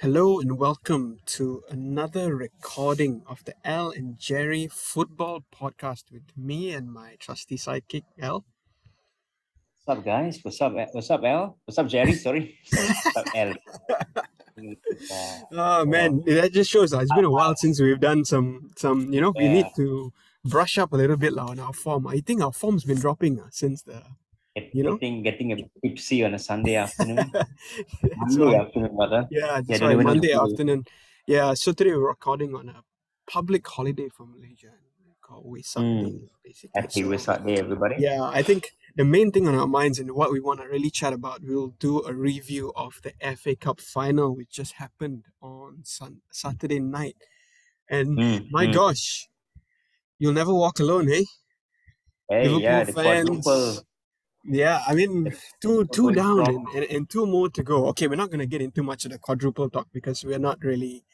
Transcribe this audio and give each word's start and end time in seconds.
Hello 0.00 0.40
and 0.40 0.58
welcome 0.58 1.20
to 1.24 1.62
another 1.70 2.36
recording 2.36 3.22
of 3.26 3.42
the 3.46 3.54
Al 3.64 3.88
and 3.90 4.18
Jerry 4.18 4.68
Football 4.70 5.44
Podcast 5.50 6.12
with 6.12 6.36
me 6.36 6.72
and 6.72 6.92
my 6.92 7.16
trusty 7.18 7.56
sidekick 7.56 8.02
Al. 8.20 8.44
What's 9.84 9.98
up, 9.98 10.04
guys? 10.04 10.38
What's 10.42 10.60
up? 10.60 10.74
What's 10.92 11.10
up, 11.10 11.24
Al? 11.24 11.56
What's 11.64 11.78
up, 11.78 11.88
Jerry? 11.88 12.12
Sorry. 12.12 12.58
What's 12.70 13.16
up, 13.16 13.26
Al? 13.34 13.50
Uh, 13.50 13.54
Oh 15.52 15.84
man, 15.86 16.22
that 16.26 16.52
just 16.52 16.70
shows 16.70 16.92
uh, 16.92 16.98
it's 16.98 17.14
been 17.14 17.24
a 17.24 17.30
while 17.30 17.54
since 17.56 17.80
we've 17.80 18.00
done 18.00 18.24
some 18.26 18.70
some. 18.76 19.12
You 19.12 19.22
know, 19.22 19.32
we 19.34 19.48
need 19.48 19.66
to 19.76 20.12
brush 20.44 20.76
up 20.76 20.92
a 20.92 20.96
little 20.96 21.16
bit 21.16 21.32
lah 21.32 21.46
on 21.46 21.58
our 21.58 21.72
form. 21.72 22.06
I 22.06 22.20
think 22.20 22.42
our 22.42 22.52
form's 22.52 22.84
been 22.84 22.98
dropping 22.98 23.40
uh, 23.40 23.48
since 23.50 23.82
the. 23.82 24.02
You 24.72 24.82
know? 24.84 24.96
getting 24.96 25.22
getting 25.22 25.52
a 25.52 25.56
bit 25.56 25.70
tipsy 25.84 26.24
on 26.24 26.32
a 26.34 26.38
Sunday 26.38 26.76
afternoon. 26.84 27.30
Monday 28.02 28.56
afternoon, 28.56 28.96
brother. 28.96 29.28
Yeah, 29.30 29.60
that's 29.60 29.68
Yeah, 29.68 29.78
why 29.80 29.88
they 29.88 29.96
went 29.96 30.08
on 30.08 30.14
Monday 30.16 30.32
afternoon. 30.32 30.84
Yeah, 31.26 31.54
so 31.54 31.72
today 31.72 31.90
we're 31.92 32.08
recording 32.08 32.54
on 32.54 32.68
a 32.70 32.82
public 33.30 33.66
holiday 33.68 34.08
for 34.08 34.24
Malaysia 34.26 34.72
called 35.20 35.44
Wesak 35.44 35.82
Mm. 35.82 36.04
Day, 36.04 36.28
basically. 36.44 36.70
Happy 36.80 37.02
So- 37.02 37.08
Wesak 37.08 37.46
Day, 37.46 37.56
everybody. 37.56 37.96
Yeah, 37.98 38.22
I 38.22 38.42
think 38.42 38.70
the 38.94 39.04
main 39.04 39.30
thing 39.32 39.46
on 39.48 39.54
our 39.56 39.66
minds 39.66 39.98
and 39.98 40.12
what 40.12 40.30
we 40.32 40.40
want 40.40 40.60
to 40.60 40.66
really 40.68 40.88
chat 40.90 41.12
about, 41.12 41.40
we'll 41.42 41.74
do 41.80 42.02
a 42.06 42.14
review 42.14 42.72
of 42.76 43.00
the 43.02 43.12
FA 43.36 43.56
Cup 43.56 43.80
final, 43.80 44.34
which 44.36 44.50
just 44.50 44.74
happened 44.74 45.24
on 45.42 45.80
sun- 45.84 46.22
Saturday 46.30 46.78
night. 46.80 47.16
And 47.90 48.16
Mm, 48.16 48.46
my 48.52 48.66
mm. 48.68 48.72
gosh, 48.74 49.28
you'll 50.18 50.32
never 50.32 50.54
walk 50.54 50.78
alone, 50.80 51.08
hey? 51.08 51.26
Hey, 52.30 52.48
yeah, 52.58 52.84
the 52.84 52.92
Liverpool 52.92 53.02
fans. 53.02 53.28
quadruple. 53.28 53.86
Yeah, 54.48 54.80
I 54.86 54.94
mean, 54.94 55.34
two 55.60 55.86
two 55.86 56.12
down 56.12 56.40
and, 56.48 56.68
and, 56.74 56.84
and 56.84 57.10
two 57.10 57.26
more 57.26 57.48
to 57.50 57.62
go. 57.62 57.86
Okay, 57.88 58.06
we're 58.08 58.16
not 58.16 58.30
going 58.30 58.40
to 58.40 58.46
get 58.46 58.62
into 58.62 58.82
much 58.82 59.04
of 59.04 59.12
the 59.12 59.18
quadruple 59.18 59.68
talk 59.70 59.88
because 59.92 60.24
we're 60.24 60.38
not 60.38 60.58
really, 60.62 61.04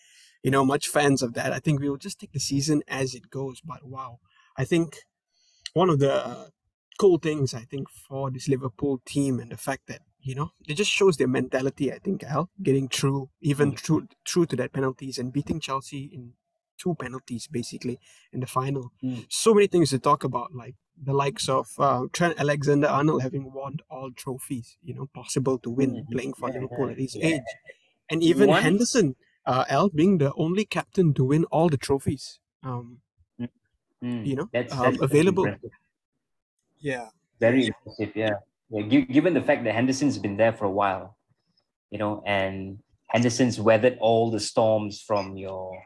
you 0.43 0.51
know, 0.51 0.65
much 0.65 0.89
fans 0.89 1.23
of 1.23 1.35
that. 1.35 1.53
I 1.53 1.59
think 1.59 1.81
we'll 1.81 1.97
just 1.97 2.21
take 2.21 2.33
the 2.33 2.41
season 2.41 2.83
as 2.89 3.15
it 3.15 3.31
goes. 3.31 3.61
But 3.61 3.85
wow, 3.85 4.19
I 4.57 4.65
think 4.65 4.97
one 5.75 5.91
of 5.91 5.99
the 5.99 6.51
cool 6.99 7.19
things 7.19 7.55
I 7.55 7.61
think 7.63 7.89
for 7.91 8.31
this 8.31 8.49
Liverpool 8.49 9.01
team 9.07 9.41
and 9.41 9.51
the 9.51 9.57
fact 9.57 9.87
that 9.89 10.01
you 10.21 10.35
know 10.35 10.51
it 10.69 10.75
just 10.75 10.91
shows 10.91 11.17
their 11.17 11.29
mentality. 11.29 11.93
I 11.93 11.99
think 11.99 12.23
Al 12.25 12.51
getting 12.63 12.89
through 12.89 13.31
even 13.41 13.73
Mm. 13.73 13.79
through 13.81 14.09
through 14.29 14.47
to 14.47 14.57
that 14.57 14.73
penalties 14.73 15.19
and 15.19 15.33
beating 15.33 15.59
Chelsea 15.61 16.11
in 16.13 16.35
two 16.79 16.95
penalties 16.95 17.49
basically 17.49 17.99
in 18.33 18.41
the 18.41 18.47
final. 18.47 18.93
Mm. 19.03 19.27
So 19.31 19.55
many 19.55 19.69
things 19.69 19.91
to 19.91 19.99
talk 19.99 20.25
about, 20.25 20.55
like 20.55 20.75
the 21.01 21.13
likes 21.13 21.49
of 21.49 21.69
uh, 21.79 22.07
Trent 22.13 22.39
Alexander 22.39 22.87
Arnold 22.89 23.23
having 23.23 23.53
won 23.53 23.79
all 23.91 24.11
trophies, 24.13 24.77
you 24.83 24.95
know, 24.95 25.07
possible 25.15 25.59
to 25.59 25.71
win 25.71 25.95
Mhm. 25.95 26.11
playing 26.13 26.35
for 26.35 26.49
Yeah, 26.49 26.61
Liverpool 26.61 26.91
at 26.91 26.99
his 26.99 27.15
yeah. 27.17 27.27
age, 27.27 27.51
and 28.11 28.23
even 28.23 28.49
One- 28.51 28.63
Henderson, 28.63 29.17
uh, 29.47 29.65
Al 29.69 29.89
being 29.89 30.19
the 30.19 30.33
only 30.35 30.65
captain 30.65 31.15
to 31.15 31.25
win 31.25 31.45
all 31.47 31.69
the 31.69 31.77
trophies. 31.79 32.39
Um, 32.63 33.01
Mm, 34.03 34.27
you 34.27 34.35
know, 34.35 34.49
that's, 34.53 34.73
um, 34.73 34.83
that's 34.83 34.97
very 34.97 35.07
available. 35.11 35.45
impressive. 35.47 35.71
yeah, 36.81 37.11
Very 37.39 37.67
impressive, 37.67 38.11
yeah. 38.17 38.35
yeah 38.69 38.83
given 38.83 39.33
the 39.33 39.41
fact 39.43 39.63
that 39.63 39.75
Henderson's 39.75 40.19
been 40.19 40.37
there 40.37 40.53
for 40.53 40.65
a 40.65 40.71
while, 40.71 41.17
you 41.91 41.99
know, 41.99 42.21
and 42.27 42.83
Henderson's 43.11 43.61
weathered 43.61 43.99
all 44.01 44.31
the 44.33 44.41
storms 44.41 45.01
from 45.01 45.37
your 45.37 45.85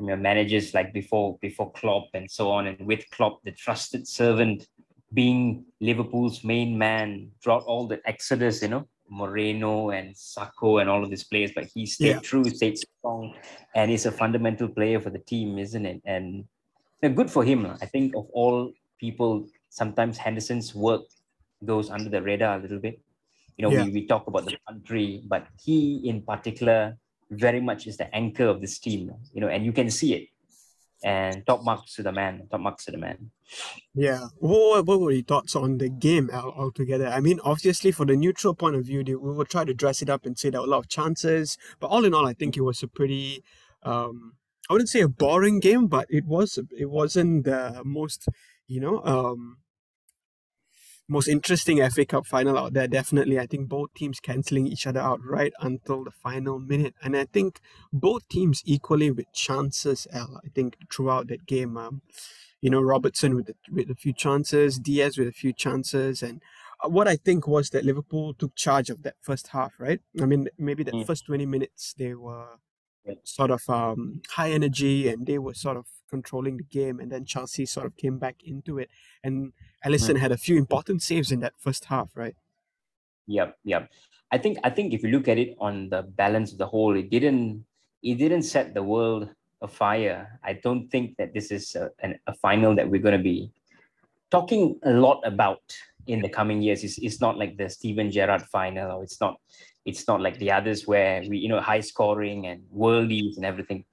from 0.00 0.08
your 0.08 0.16
managers 0.16 0.72
like 0.72 0.94
before 0.94 1.36
before 1.42 1.70
Klopp 1.72 2.08
and 2.14 2.30
so 2.30 2.50
on, 2.50 2.66
and 2.68 2.86
with 2.86 3.04
Klopp, 3.10 3.44
the 3.44 3.52
trusted 3.52 4.08
servant, 4.08 4.66
being 5.12 5.66
Liverpool's 5.82 6.42
main 6.42 6.78
man 6.78 7.30
throughout 7.42 7.64
all 7.64 7.86
the 7.86 8.00
exodus, 8.06 8.62
you 8.62 8.68
know, 8.68 8.88
Moreno 9.10 9.90
and 9.90 10.14
Sakho 10.14 10.80
and 10.80 10.88
all 10.88 11.04
of 11.04 11.10
these 11.10 11.24
players, 11.24 11.52
but 11.54 11.64
he 11.74 11.84
stayed 11.84 12.16
Yeah. 12.16 12.20
true, 12.30 12.48
stayed 12.48 12.78
strong, 12.78 13.34
and 13.74 13.90
he's 13.90 14.06
a 14.06 14.12
fundamental 14.22 14.68
player 14.68 15.00
for 15.00 15.10
the 15.10 15.18
team, 15.18 15.58
isn't 15.58 15.84
it? 15.84 16.00
And 16.06 16.46
good 17.20 17.30
for 17.30 17.44
him. 17.44 17.66
I 17.66 17.84
think 17.84 18.16
of 18.16 18.24
all 18.32 18.72
people, 18.98 19.48
sometimes 19.68 20.16
Henderson's 20.16 20.74
work 20.74 21.02
goes 21.62 21.90
under 21.90 22.08
the 22.08 22.22
radar 22.22 22.56
a 22.56 22.62
little 22.62 22.78
bit. 22.78 23.00
You 23.58 23.64
know, 23.64 23.72
Yeah. 23.72 23.84
we, 23.84 23.90
we 23.90 24.06
talk 24.06 24.26
about 24.28 24.46
the 24.46 24.56
country, 24.66 25.20
but 25.28 25.46
he 25.62 26.08
in 26.08 26.22
particular 26.22 26.96
very 27.30 27.60
much 27.60 27.86
is 27.86 27.96
the 27.96 28.12
anchor 28.14 28.46
of 28.46 28.60
this 28.60 28.78
team, 28.78 29.12
you 29.32 29.40
know, 29.40 29.48
and 29.48 29.64
you 29.64 29.72
can 29.72 29.90
see 29.90 30.14
it. 30.14 30.28
And 31.02 31.46
top 31.46 31.64
marks 31.64 31.94
to 31.94 32.02
the 32.02 32.12
man, 32.12 32.46
top 32.50 32.60
marks 32.60 32.84
to 32.84 32.90
the 32.90 32.98
man. 32.98 33.30
yeah. 33.94 34.26
What, 34.36 34.84
what 34.84 35.00
were 35.00 35.12
your 35.12 35.22
thoughts 35.22 35.56
on 35.56 35.78
the 35.78 35.88
game 35.88 36.28
altogether? 36.30 37.06
I 37.08 37.20
mean, 37.20 37.40
obviously, 37.42 37.90
for 37.90 38.04
the 38.04 38.16
neutral 38.16 38.54
point 38.54 38.76
of 38.76 38.84
view, 38.84 39.02
we 39.06 39.14
will 39.14 39.46
try 39.46 39.64
to 39.64 39.72
dress 39.72 40.02
it 40.02 40.10
up 40.10 40.26
and 40.26 40.38
say 40.38 40.50
there 40.50 40.60
were 40.60 40.66
a 40.66 40.70
lot 40.70 40.80
of 40.80 40.88
chances, 40.88 41.56
but 41.78 41.86
all 41.86 42.04
in 42.04 42.12
all, 42.12 42.26
I 42.26 42.34
think 42.34 42.56
it 42.56 42.62
was 42.62 42.82
a 42.82 42.88
pretty. 42.88 43.42
Um, 43.82 44.34
I 44.68 44.74
wouldn't 44.74 44.90
say 44.90 45.00
a 45.00 45.08
boring 45.08 45.58
game, 45.58 45.86
but 45.86 46.06
it 46.10 46.26
was. 46.26 46.58
It 46.76 46.90
wasn't 46.90 47.44
the 47.44 47.80
most, 47.82 48.28
you 48.68 48.80
know, 48.80 49.02
um, 49.04 49.56
most 51.10 51.28
interesting 51.28 51.76
FA 51.90 52.04
Cup 52.06 52.24
final 52.26 52.56
out 52.56 52.72
there. 52.72 52.86
Definitely, 52.86 53.38
I 53.38 53.46
think 53.46 53.68
both 53.68 53.92
teams 53.94 54.20
cancelling 54.20 54.66
each 54.68 54.86
other 54.86 55.00
out 55.00 55.20
right 55.24 55.52
until 55.60 56.04
the 56.04 56.10
final 56.12 56.58
minute, 56.60 56.94
and 57.02 57.16
I 57.16 57.24
think 57.24 57.60
both 57.92 58.28
teams 58.28 58.62
equally 58.64 59.10
with 59.10 59.26
chances. 59.32 60.06
Al, 60.12 60.40
I 60.44 60.48
think 60.54 60.76
throughout 60.92 61.26
that 61.28 61.46
game, 61.46 61.76
um, 61.76 62.02
you 62.60 62.70
know, 62.70 62.80
Robertson 62.80 63.34
with 63.34 63.46
the, 63.46 63.54
with 63.70 63.90
a 63.90 63.94
few 63.94 64.12
chances, 64.12 64.78
Diaz 64.78 65.18
with 65.18 65.28
a 65.28 65.32
few 65.32 65.52
chances, 65.52 66.22
and 66.22 66.40
uh, 66.84 66.88
what 66.88 67.08
I 67.08 67.16
think 67.16 67.46
was 67.48 67.70
that 67.70 67.84
Liverpool 67.84 68.32
took 68.34 68.54
charge 68.54 68.88
of 68.88 69.02
that 69.02 69.16
first 69.20 69.48
half. 69.48 69.72
Right? 69.78 70.00
I 70.22 70.26
mean, 70.26 70.48
maybe 70.58 70.84
that 70.84 70.94
Mm. 70.94 71.06
first 71.06 71.26
twenty 71.26 71.46
minutes 71.46 71.94
they 71.98 72.14
were. 72.14 72.58
Sort 73.24 73.50
of 73.50 73.68
um, 73.68 74.20
high 74.30 74.50
energy 74.50 75.08
and 75.08 75.26
they 75.26 75.38
were 75.38 75.54
sort 75.54 75.76
of 75.76 75.86
controlling 76.08 76.56
the 76.56 76.64
game, 76.64 77.00
and 77.00 77.10
then 77.10 77.24
Chelsea 77.24 77.64
sort 77.64 77.86
of 77.86 77.96
came 77.96 78.18
back 78.18 78.36
into 78.44 78.78
it, 78.78 78.90
and 79.22 79.52
Alisson 79.86 80.18
had 80.18 80.32
a 80.32 80.36
few 80.36 80.56
important 80.56 81.02
saves 81.02 81.30
in 81.30 81.40
that 81.40 81.54
first 81.56 81.84
half. 81.86 82.10
Right? 82.14 82.34
Yep, 83.26 83.58
yep. 83.64 83.90
I 84.32 84.38
think 84.38 84.58
I 84.64 84.70
think 84.70 84.92
if 84.92 85.02
you 85.02 85.10
look 85.10 85.28
at 85.28 85.38
it 85.38 85.56
on 85.60 85.88
the 85.88 86.02
balance 86.02 86.52
of 86.52 86.58
the 86.58 86.66
whole, 86.66 86.96
it 86.96 87.10
didn't 87.10 87.64
it 88.02 88.16
didn't 88.16 88.42
set 88.42 88.74
the 88.74 88.82
world 88.82 89.28
afire. 89.62 90.38
I 90.42 90.54
don't 90.54 90.88
think 90.88 91.16
that 91.18 91.34
this 91.34 91.50
is 91.50 91.74
a, 91.74 91.90
an, 92.00 92.18
a 92.26 92.34
final 92.34 92.74
that 92.74 92.88
we're 92.88 93.02
going 93.02 93.16
to 93.16 93.22
be 93.22 93.52
talking 94.30 94.78
a 94.84 94.92
lot 94.92 95.20
about 95.24 95.62
in 96.06 96.20
the 96.20 96.28
coming 96.28 96.62
years. 96.62 96.84
It's, 96.84 96.98
it's 96.98 97.20
not 97.20 97.36
like 97.38 97.56
the 97.56 97.68
Steven 97.68 98.10
Gerrard 98.10 98.42
final, 98.42 98.92
or 98.92 99.02
it's 99.02 99.20
not 99.20 99.36
it's 99.86 100.06
not 100.06 100.20
like 100.20 100.38
the 100.38 100.52
others 100.52 100.86
where 100.86 101.22
we 101.28 101.38
you 101.38 101.48
know 101.48 101.60
high 101.60 101.80
scoring 101.80 102.46
and 102.46 102.62
worldies 102.74 103.36
and 103.36 103.44
everything. 103.44 103.84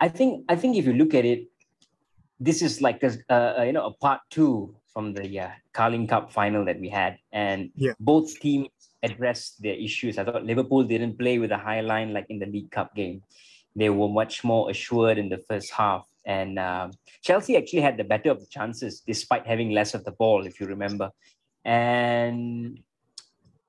I 0.00 0.08
think 0.08 0.44
I 0.48 0.56
think 0.56 0.76
if 0.76 0.86
you 0.86 0.94
look 0.94 1.14
at 1.14 1.24
it, 1.24 1.48
this 2.40 2.62
is 2.62 2.80
like 2.80 3.02
a, 3.02 3.12
a, 3.28 3.54
a, 3.58 3.66
you 3.66 3.72
know 3.72 3.86
a 3.86 3.92
part 3.94 4.20
two 4.30 4.74
from 4.92 5.12
the 5.12 5.40
uh, 5.40 5.50
Carling 5.72 6.06
Cup 6.06 6.32
final 6.32 6.64
that 6.64 6.78
we 6.78 6.88
had, 6.88 7.18
and 7.32 7.70
Yeah. 7.76 7.92
both 7.98 8.38
teams 8.40 8.68
addressed 9.02 9.60
their 9.60 9.74
issues. 9.74 10.18
I 10.18 10.24
thought 10.24 10.44
Liverpool 10.44 10.84
didn't 10.84 11.18
play 11.18 11.38
with 11.38 11.50
a 11.50 11.58
high 11.58 11.80
line 11.80 12.12
like 12.12 12.26
in 12.28 12.38
the 12.38 12.46
League 12.46 12.70
Cup 12.70 12.94
game. 12.94 13.22
They 13.76 13.90
were 13.90 14.08
much 14.08 14.44
more 14.44 14.70
assured 14.70 15.18
in 15.18 15.28
the 15.28 15.38
first 15.48 15.72
half, 15.72 16.06
and 16.24 16.58
um, 16.58 16.92
Chelsea 17.22 17.56
actually 17.56 17.80
had 17.82 17.96
the 17.96 18.04
better 18.04 18.30
of 18.30 18.40
the 18.40 18.46
chances 18.46 19.00
despite 19.00 19.46
having 19.46 19.70
less 19.70 19.94
of 19.94 20.04
the 20.04 20.12
ball, 20.12 20.46
if 20.46 20.60
you 20.60 20.66
remember. 20.66 21.10
And 21.64 22.80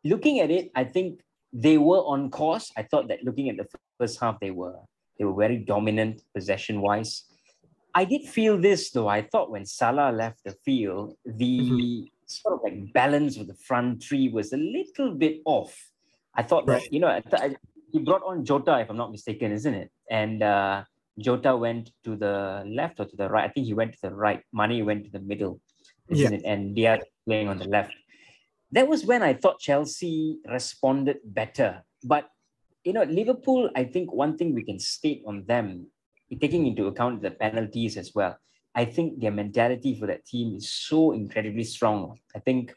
looking 0.03 0.39
at 0.39 0.51
it, 0.51 0.71
I 0.75 0.83
think 0.83 1.21
they 1.53 1.77
were 1.77 1.99
on 1.99 2.29
course. 2.29 2.71
I 2.75 2.83
thought 2.83 3.07
that 3.07 3.23
looking 3.23 3.49
at 3.49 3.57
the 3.57 3.67
first 3.97 4.19
half, 4.19 4.39
they 4.39 4.51
were 4.51 4.75
they 5.17 5.23
were 5.23 5.33
very 5.33 5.57
dominant 5.57 6.21
possession 6.33 6.81
wise. 6.81 7.23
I 7.93 8.03
did 8.03 8.23
feel 8.23 8.57
this 8.59 8.91
though. 8.91 9.07
I 9.07 9.21
thought 9.21 9.49
when 9.49 9.65
Salah 9.65 10.11
left 10.11 10.43
the 10.43 10.51
field, 10.65 11.15
the 11.25 11.59
Mhm. 11.71 12.11
sort 12.25 12.55
of 12.55 12.59
like 12.65 12.91
balance 12.91 13.37
of 13.37 13.47
the 13.47 13.53
front 13.67 14.03
three 14.03 14.27
was 14.27 14.51
a 14.51 14.57
little 14.57 15.11
bit 15.15 15.41
off. 15.45 15.73
I 16.33 16.43
thought 16.43 16.65
that 16.67 16.91
you 16.91 16.99
know 16.99 17.07
I 17.07 17.21
th- 17.21 17.41
I- 17.41 17.55
he 17.93 17.99
brought 17.99 18.23
on 18.23 18.43
Jota, 18.43 18.79
if 18.81 18.89
I'm 18.89 18.97
not 18.97 19.11
mistaken, 19.11 19.53
isn't 19.53 19.73
it? 19.73 19.89
And 20.11 20.43
uh, 20.43 20.83
Jota 21.17 21.55
went 21.55 21.91
to 22.03 22.17
the 22.17 22.63
left 22.67 22.99
or 22.99 23.05
to 23.05 23.15
the 23.15 23.29
right. 23.29 23.45
I 23.49 23.53
think 23.53 23.67
he 23.67 23.73
went 23.73 23.93
to 23.93 24.01
the 24.01 24.13
right. 24.13 24.41
Mane 24.51 24.83
went 24.85 25.05
to 25.05 25.11
the 25.11 25.21
middle, 25.21 25.61
isn't 26.09 26.33
it? 26.33 26.41
And 26.45 26.75
Diaz 26.75 27.01
playing 27.25 27.47
on 27.47 27.57
the 27.57 27.67
left. 27.67 27.93
That 28.71 28.87
was 28.87 29.05
when 29.05 29.23
I 29.23 29.33
thought 29.33 29.59
Chelsea 29.59 30.39
responded 30.47 31.19
better. 31.23 31.83
But 32.03 32.29
you 32.83 32.93
know, 32.93 33.03
Liverpool, 33.03 33.69
I 33.75 33.83
think 33.83 34.13
one 34.13 34.37
thing 34.37 34.53
we 34.53 34.63
can 34.63 34.79
state 34.79 35.23
on 35.25 35.43
them, 35.45 35.87
taking 36.39 36.67
into 36.67 36.87
account 36.87 37.21
the 37.21 37.31
penalties 37.31 37.97
as 37.97 38.13
well, 38.13 38.37
I 38.75 38.85
think 38.85 39.19
their 39.19 39.31
mentality 39.31 39.97
for 39.97 40.05
that 40.07 40.25
team 40.25 40.55
is 40.55 40.69
so 40.69 41.13
incredibly 41.13 41.63
strong. 41.63 42.19
I 42.35 42.39
think 42.39 42.75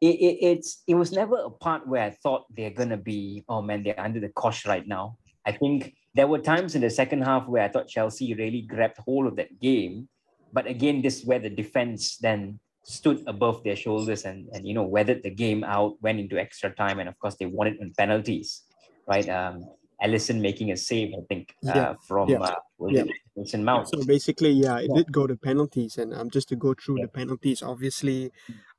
it, 0.00 0.14
it, 0.14 0.38
it's 0.40 0.82
it 0.86 0.94
was 0.94 1.10
never 1.10 1.36
a 1.36 1.50
part 1.50 1.88
where 1.88 2.02
I 2.02 2.10
thought 2.10 2.44
they're 2.54 2.70
gonna 2.70 2.96
be, 2.96 3.44
oh 3.48 3.62
man, 3.62 3.82
they're 3.82 3.98
under 3.98 4.20
the 4.20 4.28
cosh 4.28 4.66
right 4.66 4.86
now. 4.86 5.16
I 5.44 5.52
think 5.52 5.94
there 6.14 6.26
were 6.26 6.38
times 6.38 6.74
in 6.74 6.82
the 6.82 6.90
second 6.90 7.22
half 7.22 7.48
where 7.48 7.62
I 7.62 7.68
thought 7.68 7.88
Chelsea 7.88 8.34
really 8.34 8.62
grabbed 8.62 8.98
hold 8.98 9.26
of 9.26 9.36
that 9.36 9.58
game. 9.60 10.08
But 10.52 10.66
again, 10.66 11.02
this 11.02 11.20
is 11.20 11.26
where 11.26 11.38
the 11.38 11.50
defense 11.50 12.16
then 12.18 12.58
stood 12.82 13.22
above 13.26 13.62
their 13.64 13.76
shoulders 13.76 14.24
and, 14.24 14.48
and 14.52 14.66
you 14.66 14.72
know 14.74 14.82
weathered 14.84 15.22
the 15.22 15.30
game 15.30 15.62
out, 15.64 15.96
went 16.00 16.18
into 16.18 16.38
extra 16.38 16.74
time, 16.74 17.00
and 17.00 17.08
of 17.08 17.18
course 17.18 17.36
they 17.36 17.46
won 17.46 17.66
it 17.66 17.76
on 17.80 17.92
penalties, 17.96 18.62
right? 19.06 19.28
Um, 19.28 19.64
Alisson 20.02 20.40
making 20.40 20.70
a 20.70 20.76
save, 20.76 21.12
I 21.12 21.22
think, 21.28 21.54
uh, 21.66 21.72
Yeah, 21.74 21.94
from 22.06 22.30
yeah, 22.30 22.38
uh, 22.38 22.54
was 22.78 22.94
yeah. 22.94 23.58
Mount. 23.58 23.88
So 23.88 24.04
basically, 24.04 24.50
yeah, 24.50 24.78
it 24.78 24.90
did 24.94 25.12
go 25.12 25.26
to 25.26 25.36
penalties, 25.36 25.98
and 25.98 26.14
um, 26.14 26.30
just 26.30 26.48
to 26.48 26.56
go 26.56 26.74
through 26.74 26.98
the 27.00 27.08
penalties, 27.08 27.62
obviously, 27.62 28.32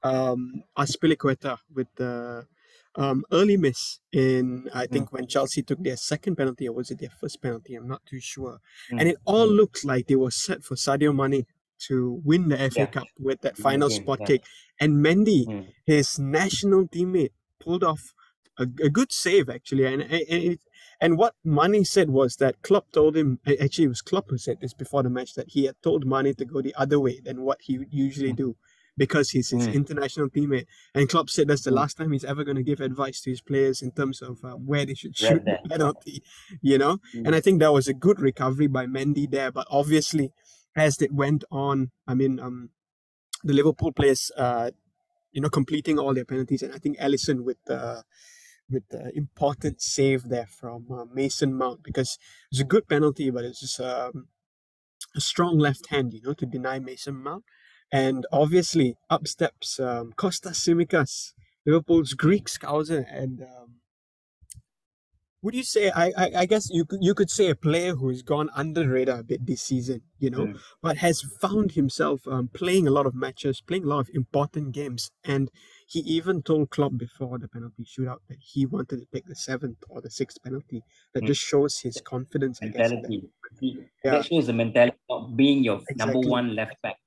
um, 0.04 0.64
Azpilicueta 0.78 1.58
with 1.74 1.88
the 1.96 2.48
um 2.96 3.24
early 3.32 3.56
miss 3.56 4.00
in 4.12 4.68
I 4.74 4.88
Mm. 4.88 4.92
think 4.92 5.14
when 5.14 5.28
Chelsea 5.28 5.62
took 5.62 5.82
their 5.84 5.96
second 5.96 6.36
penalty 6.36 6.68
or 6.68 6.74
was 6.74 6.90
it 6.90 6.98
their 7.00 7.12
first 7.22 7.40
penalty? 7.40 7.76
I'm 7.76 7.88
not 7.88 8.04
too 8.06 8.20
sure. 8.20 8.60
Mm. 8.92 9.00
And 9.00 9.10
it 9.10 9.18
all 9.26 9.46
looks 9.48 9.86
like 9.86 10.08
they 10.08 10.16
were 10.16 10.32
set 10.32 10.64
for 10.64 10.76
Sadio 10.76 11.16
Mane 11.16 11.46
to 11.88 12.22
win 12.24 12.50
the 12.50 12.58
FA 12.58 12.80
Yeah. 12.82 12.86
Cup 12.88 13.08
with 13.20 13.42
that 13.42 13.58
final 13.58 13.90
game, 13.90 14.02
spot 14.02 14.20
yeah. 14.22 14.28
kick, 14.28 14.44
and 14.80 15.04
Mendy, 15.06 15.46
Mm. 15.46 15.66
his 15.86 16.20
national 16.20 16.88
teammate, 16.88 17.32
pulled 17.60 17.84
off 17.84 18.14
a, 18.58 18.64
a 18.84 18.90
good 18.90 19.12
save 19.12 19.50
actually, 19.50 19.86
and 19.86 20.02
and 20.04 20.60
and, 21.02 21.18
what 21.18 21.34
Mane 21.46 21.86
said 21.86 22.10
was 22.10 22.36
that 22.38 22.62
Klopp 22.62 22.92
told 22.92 23.16
him 23.16 23.40
actually 23.62 23.86
it 23.86 23.90
was 23.96 24.02
Klopp 24.02 24.30
who 24.30 24.38
said 24.38 24.58
this 24.60 24.74
before 24.74 25.02
the 25.04 25.10
match 25.10 25.34
that 25.36 25.48
he 25.52 25.64
had 25.66 25.76
told 25.82 26.06
Mane 26.06 26.34
to 26.36 26.46
go 26.46 26.62
the 26.62 26.76
other 26.76 27.00
way 27.00 27.22
than 27.24 27.44
what 27.44 27.60
he 27.62 27.78
would 27.78 27.94
usually 27.94 28.34
do 28.34 28.58
because 28.98 29.30
he's 29.30 29.50
his 29.52 29.66
Mm. 29.70 29.74
international 29.76 30.30
teammate. 30.30 30.66
And 30.94 31.08
Klopp 31.08 31.30
said 31.30 31.48
that's 31.48 31.62
the 31.64 31.72
Mm. 31.72 31.76
last 31.76 31.96
time 31.96 32.12
he's 32.12 32.26
ever 32.26 32.44
going 32.44 32.58
to 32.58 32.64
give 32.64 32.82
advice 32.82 33.22
to 33.22 33.30
his 33.30 33.40
players 33.40 33.82
in 33.82 33.92
terms 33.92 34.22
of 34.22 34.44
um, 34.44 34.66
where 34.66 34.86
they 34.86 34.94
should 34.94 35.16
shoot 35.16 35.46
the 35.46 35.52
that. 35.52 35.70
penalty, 35.70 36.22
you 36.62 36.78
know. 36.78 36.98
Mm. 37.16 37.28
And 37.28 37.36
I 37.36 37.40
think 37.40 37.62
that 37.62 37.72
was 37.72 37.88
a 37.88 37.94
good 37.94 38.20
recovery 38.20 38.68
by 38.68 38.86
Mendy 38.86 39.30
there, 39.32 39.54
but 39.54 39.68
obviously 39.70 40.34
as 40.76 41.02
it 41.02 41.12
went 41.12 41.44
on, 41.52 41.92
I 42.08 42.14
mean, 42.14 42.40
um, 42.40 42.70
the 43.44 43.54
Liverpool 43.54 43.92
players, 43.92 44.32
uh, 44.38 44.72
you 45.32 45.42
know, 45.42 45.50
completing 45.50 46.00
all 46.00 46.14
their 46.14 46.26
penalties, 46.26 46.64
and 46.64 46.74
I 46.74 46.78
think 46.78 46.98
Alisson 46.98 47.44
with 47.44 47.58
the 47.66 48.04
with 48.70 48.88
the 48.90 49.12
important 49.16 49.82
save 49.82 50.30
there 50.30 50.46
from 50.46 50.86
uh, 50.92 51.06
Mason 51.06 51.54
Mount 51.54 51.84
because 51.84 52.20
it 52.52 52.56
was 52.56 52.60
a 52.62 52.66
good 52.66 52.88
penalty, 52.88 53.30
but 53.30 53.44
it's 53.44 53.62
just 53.62 53.80
um, 53.80 54.28
a 55.16 55.22
strong 55.22 55.58
left 55.58 55.88
hand, 55.90 56.14
you 56.14 56.22
know, 56.22 56.34
to 56.34 56.46
deny 56.46 56.80
Mason 56.80 57.16
Mount. 57.16 57.44
And 57.92 58.26
obviously, 58.32 58.96
up 59.10 59.28
steps 59.28 59.80
um, 59.80 60.14
Kostas 60.16 60.58
Tsimikas, 60.58 61.34
Liverpool's 61.66 62.14
Greek 62.14 62.46
scouser, 62.46 63.06
and 63.12 63.42
um, 63.42 63.59
would 65.42 65.56
you 65.56 65.64
say 65.64 65.90
I, 65.92 66.08
I 66.18 66.32
I 66.42 66.46
guess 66.46 66.70
you 66.70 66.84
could 66.86 67.00
you 67.02 67.14
could 67.14 67.30
say 67.30 67.50
a 67.50 67.56
player 67.56 67.96
who's 67.96 68.22
gone 68.24 68.50
under 68.56 68.82
the 68.82 68.90
radar 68.90 69.20
a 69.20 69.24
bit 69.24 69.46
this 69.46 69.62
season, 69.62 70.02
you 70.20 70.30
know, 70.30 70.46
Mm. 70.48 70.60
but 70.82 70.98
has 70.98 71.22
found 71.42 71.72
himself 71.74 72.28
um, 72.28 72.50
playing 72.62 72.88
a 72.88 72.92
lot 72.92 73.06
of 73.06 73.16
matches, 73.16 73.62
playing 73.62 73.84
a 73.86 73.88
lot 73.88 74.00
of 74.00 74.10
important 74.14 74.74
games, 74.74 75.12
and 75.24 75.50
he 75.88 76.00
even 76.02 76.42
told 76.44 76.70
Klopp 76.72 76.98
before 76.98 77.40
the 77.40 77.48
penalty 77.48 77.86
shootout 77.86 78.20
that 78.28 78.38
he 78.42 78.66
wanted 78.66 78.98
to 79.00 79.08
take 79.14 79.26
the 79.28 79.36
seventh 79.36 79.78
or 79.90 80.02
the 80.02 80.12
sixth 80.12 80.42
penalty. 80.44 80.82
That 81.14 81.24
Mm. 81.24 81.28
just 81.28 81.42
shows 81.42 81.80
his 81.80 82.02
confidence, 82.02 82.60
I 82.62 82.68
guess. 82.68 82.90
that. 82.90 82.96
mentality. 82.96 83.30
Yeah. 83.62 84.12
That 84.12 84.26
shows 84.26 84.48
the 84.48 84.54
mentality 84.54 84.98
of 85.10 85.36
being 85.36 85.64
your 85.64 85.80
number 85.96 86.20
one 86.20 86.56
left 86.56 86.82
back 86.82 86.98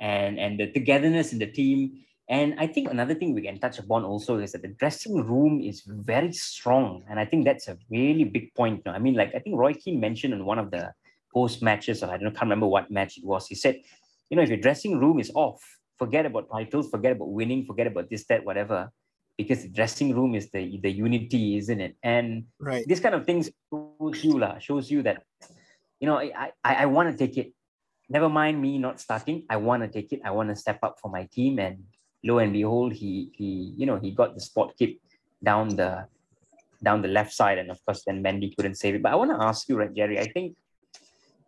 and 0.00 0.38
and 0.38 0.58
the 0.60 0.66
togetherness 0.76 1.32
in 1.32 1.38
the 1.38 1.50
team. 1.60 2.04
And 2.30 2.54
I 2.60 2.68
think 2.68 2.88
another 2.88 3.14
thing 3.14 3.34
we 3.34 3.42
can 3.42 3.58
touch 3.58 3.80
upon 3.80 4.04
also 4.04 4.38
is 4.38 4.52
that 4.52 4.62
the 4.62 4.68
dressing 4.68 5.16
room 5.26 5.60
is 5.60 5.82
very 5.84 6.32
strong. 6.32 7.02
And 7.10 7.18
I 7.18 7.24
think 7.24 7.44
that's 7.44 7.66
a 7.66 7.76
really 7.90 8.22
big 8.22 8.54
point. 8.54 8.86
I 8.86 9.00
mean, 9.00 9.14
like 9.14 9.34
I 9.34 9.40
think 9.40 9.58
Roy 9.58 9.74
Keane 9.74 9.98
mentioned 9.98 10.32
in 10.34 10.46
one 10.46 10.60
of 10.60 10.70
the 10.70 10.92
post 11.34 11.60
matches, 11.60 12.04
or 12.04 12.06
I 12.06 12.12
don't 12.12 12.22
know, 12.22 12.30
can't 12.30 12.42
remember 12.42 12.68
what 12.68 12.88
match 12.88 13.18
it 13.18 13.24
was. 13.24 13.48
He 13.48 13.56
said, 13.56 13.80
you 14.30 14.36
know, 14.36 14.44
if 14.44 14.48
your 14.48 14.58
dressing 14.58 15.00
room 15.00 15.18
is 15.18 15.32
off, 15.34 15.60
forget 15.98 16.24
about 16.24 16.46
titles, 16.52 16.88
forget 16.88 17.12
about 17.12 17.32
winning, 17.32 17.66
forget 17.66 17.88
about 17.88 18.08
this, 18.08 18.24
that, 18.26 18.44
whatever. 18.44 18.92
Because 19.36 19.62
the 19.62 19.68
dressing 19.68 20.14
room 20.14 20.36
is 20.36 20.50
the 20.50 20.78
the 20.82 20.90
unity, 20.90 21.56
isn't 21.56 21.80
it? 21.80 21.96
And 22.04 22.44
Right. 22.60 22.86
this 22.86 23.00
kind 23.00 23.14
of 23.14 23.26
things 23.26 23.50
shows 23.72 24.22
you 24.22 24.38
shows 24.60 24.90
you 24.90 25.02
that 25.02 25.24
you 25.98 26.06
know 26.06 26.18
I 26.18 26.52
I, 26.62 26.74
I 26.84 26.86
want 26.86 27.10
to 27.10 27.16
take 27.16 27.36
it. 27.38 27.54
Never 28.08 28.28
mind 28.28 28.60
me 28.60 28.78
not 28.78 29.00
starting. 29.00 29.46
I 29.50 29.56
want 29.56 29.82
to 29.82 29.88
take 29.88 30.12
it. 30.12 30.20
I 30.24 30.30
want 30.30 30.50
to 30.50 30.56
step 30.56 30.78
up 30.82 31.00
for 31.00 31.10
my 31.10 31.26
team. 31.32 31.58
And 31.58 31.89
lo 32.24 32.38
and 32.38 32.52
behold, 32.52 32.92
he 32.92 33.30
he 33.34 33.74
you 33.76 33.86
know 33.86 33.98
he 33.98 34.10
got 34.10 34.34
the 34.34 34.40
spot 34.40 34.74
kick 34.78 34.98
down 35.42 35.68
the 35.76 36.06
down 36.82 37.02
the 37.02 37.08
left 37.08 37.32
side, 37.32 37.58
and 37.58 37.70
of 37.70 37.78
course 37.84 38.02
then 38.06 38.22
Mendy 38.22 38.54
couldn't 38.56 38.76
save 38.76 38.94
it. 38.94 39.02
But 39.02 39.12
I 39.12 39.16
want 39.16 39.30
to 39.30 39.44
ask 39.44 39.68
you, 39.68 39.76
right, 39.76 39.92
Jerry? 39.92 40.18
I 40.18 40.28
think 40.28 40.56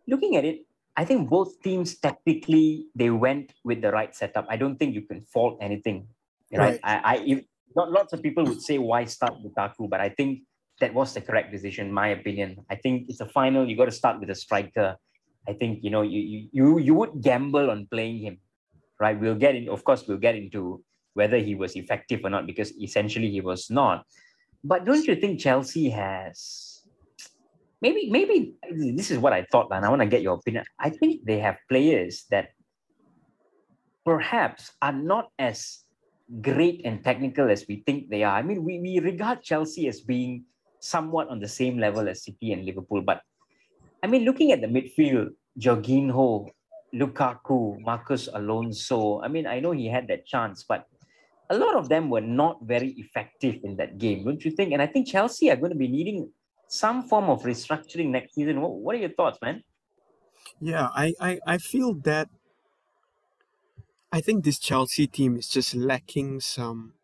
looking 0.06 0.36
at 0.36 0.44
it, 0.44 0.64
I 0.96 1.04
think 1.04 1.28
both 1.28 1.60
teams 1.62 1.96
tactically 1.96 2.86
they 2.94 3.10
went 3.10 3.52
with 3.64 3.80
the 3.80 3.92
right 3.92 4.14
setup. 4.14 4.46
I 4.48 4.56
don't 4.56 4.76
think 4.76 4.94
you 4.94 5.02
can 5.02 5.20
fault 5.20 5.58
anything, 5.60 6.06
right? 6.52 6.76
Right. 6.76 6.80
I, 6.84 6.94
I 7.04 7.16
if, 7.25 7.44
not 7.75 7.90
lots 7.90 8.12
of 8.12 8.22
people 8.22 8.44
would 8.44 8.60
say 8.60 8.76
why 8.78 9.04
start 9.04 9.34
Lukaku, 9.40 9.88
but 9.88 10.00
I 10.00 10.10
think 10.10 10.42
that 10.80 10.92
was 10.92 11.14
the 11.14 11.20
correct 11.20 11.50
decision, 11.52 11.92
my 11.92 12.08
opinion. 12.08 12.64
I 12.68 12.76
think 12.76 13.08
it's 13.08 13.20
a 13.20 13.28
final. 13.28 13.68
You 13.68 13.76
got 13.76 13.86
to 13.86 13.96
start 13.96 14.20
with 14.20 14.30
a 14.30 14.34
striker. 14.34 14.96
I 15.48 15.52
think 15.54 15.82
you 15.82 15.90
know 15.90 16.02
you 16.02 16.20
you 16.20 16.48
you, 16.52 16.78
you 16.78 16.94
would 16.94 17.22
gamble 17.22 17.70
on 17.70 17.86
playing 17.90 18.18
him, 18.18 18.38
right? 19.02 19.19
We'll 19.19 19.34
get 19.34 19.58
in. 19.58 19.69
Of 19.69 19.82
course, 19.82 20.06
we'll 20.06 20.22
get 20.22 20.38
into 20.38 20.78
whether 21.19 21.43
he 21.43 21.58
was 21.58 21.75
effective 21.75 22.22
or 22.22 22.31
not 22.31 22.46
because 22.46 22.70
essentially 22.78 23.28
he 23.28 23.43
was 23.43 23.69
not. 23.69 24.06
But 24.62 24.87
don't 24.87 25.04
you 25.04 25.19
think 25.19 25.43
Chelsea 25.43 25.90
has 25.90 26.81
maybe 27.82 28.06
maybe 28.08 28.54
this 28.70 29.10
is 29.10 29.19
what 29.19 29.34
I 29.34 29.43
thought, 29.50 29.75
and 29.75 29.84
I 29.84 29.90
want 29.90 30.06
to 30.06 30.06
get 30.06 30.22
your 30.22 30.38
opinion. 30.38 30.62
I 30.78 30.94
think 30.94 31.26
they 31.26 31.43
have 31.43 31.58
players 31.69 32.31
that 32.31 32.54
perhaps 34.06 34.70
are 34.78 34.94
not 34.94 35.34
as 35.38 35.82
great 36.40 36.87
and 36.87 37.02
technical 37.02 37.50
as 37.50 37.66
we 37.66 37.82
think 37.82 38.08
they 38.08 38.22
are. 38.22 38.38
I 38.38 38.43
mean, 38.43 38.62
we, 38.62 38.78
we 38.78 39.02
regard 39.02 39.43
Chelsea 39.43 39.90
as 39.90 40.00
being 40.00 40.46
somewhat 40.78 41.28
on 41.28 41.43
the 41.43 41.50
same 41.50 41.76
level 41.78 42.08
as 42.08 42.25
City 42.25 42.54
and 42.54 42.64
Liverpool, 42.64 43.02
but 43.02 43.20
I 44.02 44.06
mean, 44.06 44.25
looking 44.25 44.50
at 44.50 44.60
the 44.62 44.66
midfield, 44.66 45.34
Jorginho, 45.58 46.50
Lukaku, 46.94 47.80
Marcos 47.80 48.28
Alonso. 48.32 49.20
I 49.22 49.28
mean, 49.28 49.46
I 49.46 49.60
know 49.60 49.72
he 49.72 49.86
had 49.88 50.08
that 50.08 50.26
chance, 50.26 50.64
but 50.64 50.86
a 51.50 51.56
lot 51.56 51.76
of 51.76 51.88
them 51.88 52.10
were 52.10 52.20
not 52.20 52.58
very 52.62 52.90
effective 52.98 53.60
in 53.64 53.76
that 53.76 53.98
game, 53.98 54.24
don't 54.24 54.44
you 54.44 54.50
think? 54.50 54.72
And 54.72 54.80
I 54.80 54.86
think 54.86 55.08
Chelsea 55.08 55.50
are 55.50 55.56
going 55.56 55.72
to 55.72 55.78
be 55.78 55.88
needing 55.88 56.30
some 56.68 57.08
form 57.08 57.28
of 57.28 57.42
restructuring 57.42 58.08
next 58.08 58.34
season. 58.34 58.60
What, 58.60 58.72
what 58.72 58.94
are 58.94 58.98
your 58.98 59.12
thoughts, 59.12 59.38
man? 59.42 59.62
Yeah, 60.60 60.88
I, 60.94 61.12
I, 61.20 61.40
I 61.46 61.58
feel 61.58 61.94
that 62.04 62.28
I 64.10 64.20
think 64.20 64.44
this 64.44 64.58
Chelsea 64.58 65.06
team 65.06 65.36
is 65.36 65.48
just 65.48 65.74
lacking 65.74 66.40
some 66.40 66.94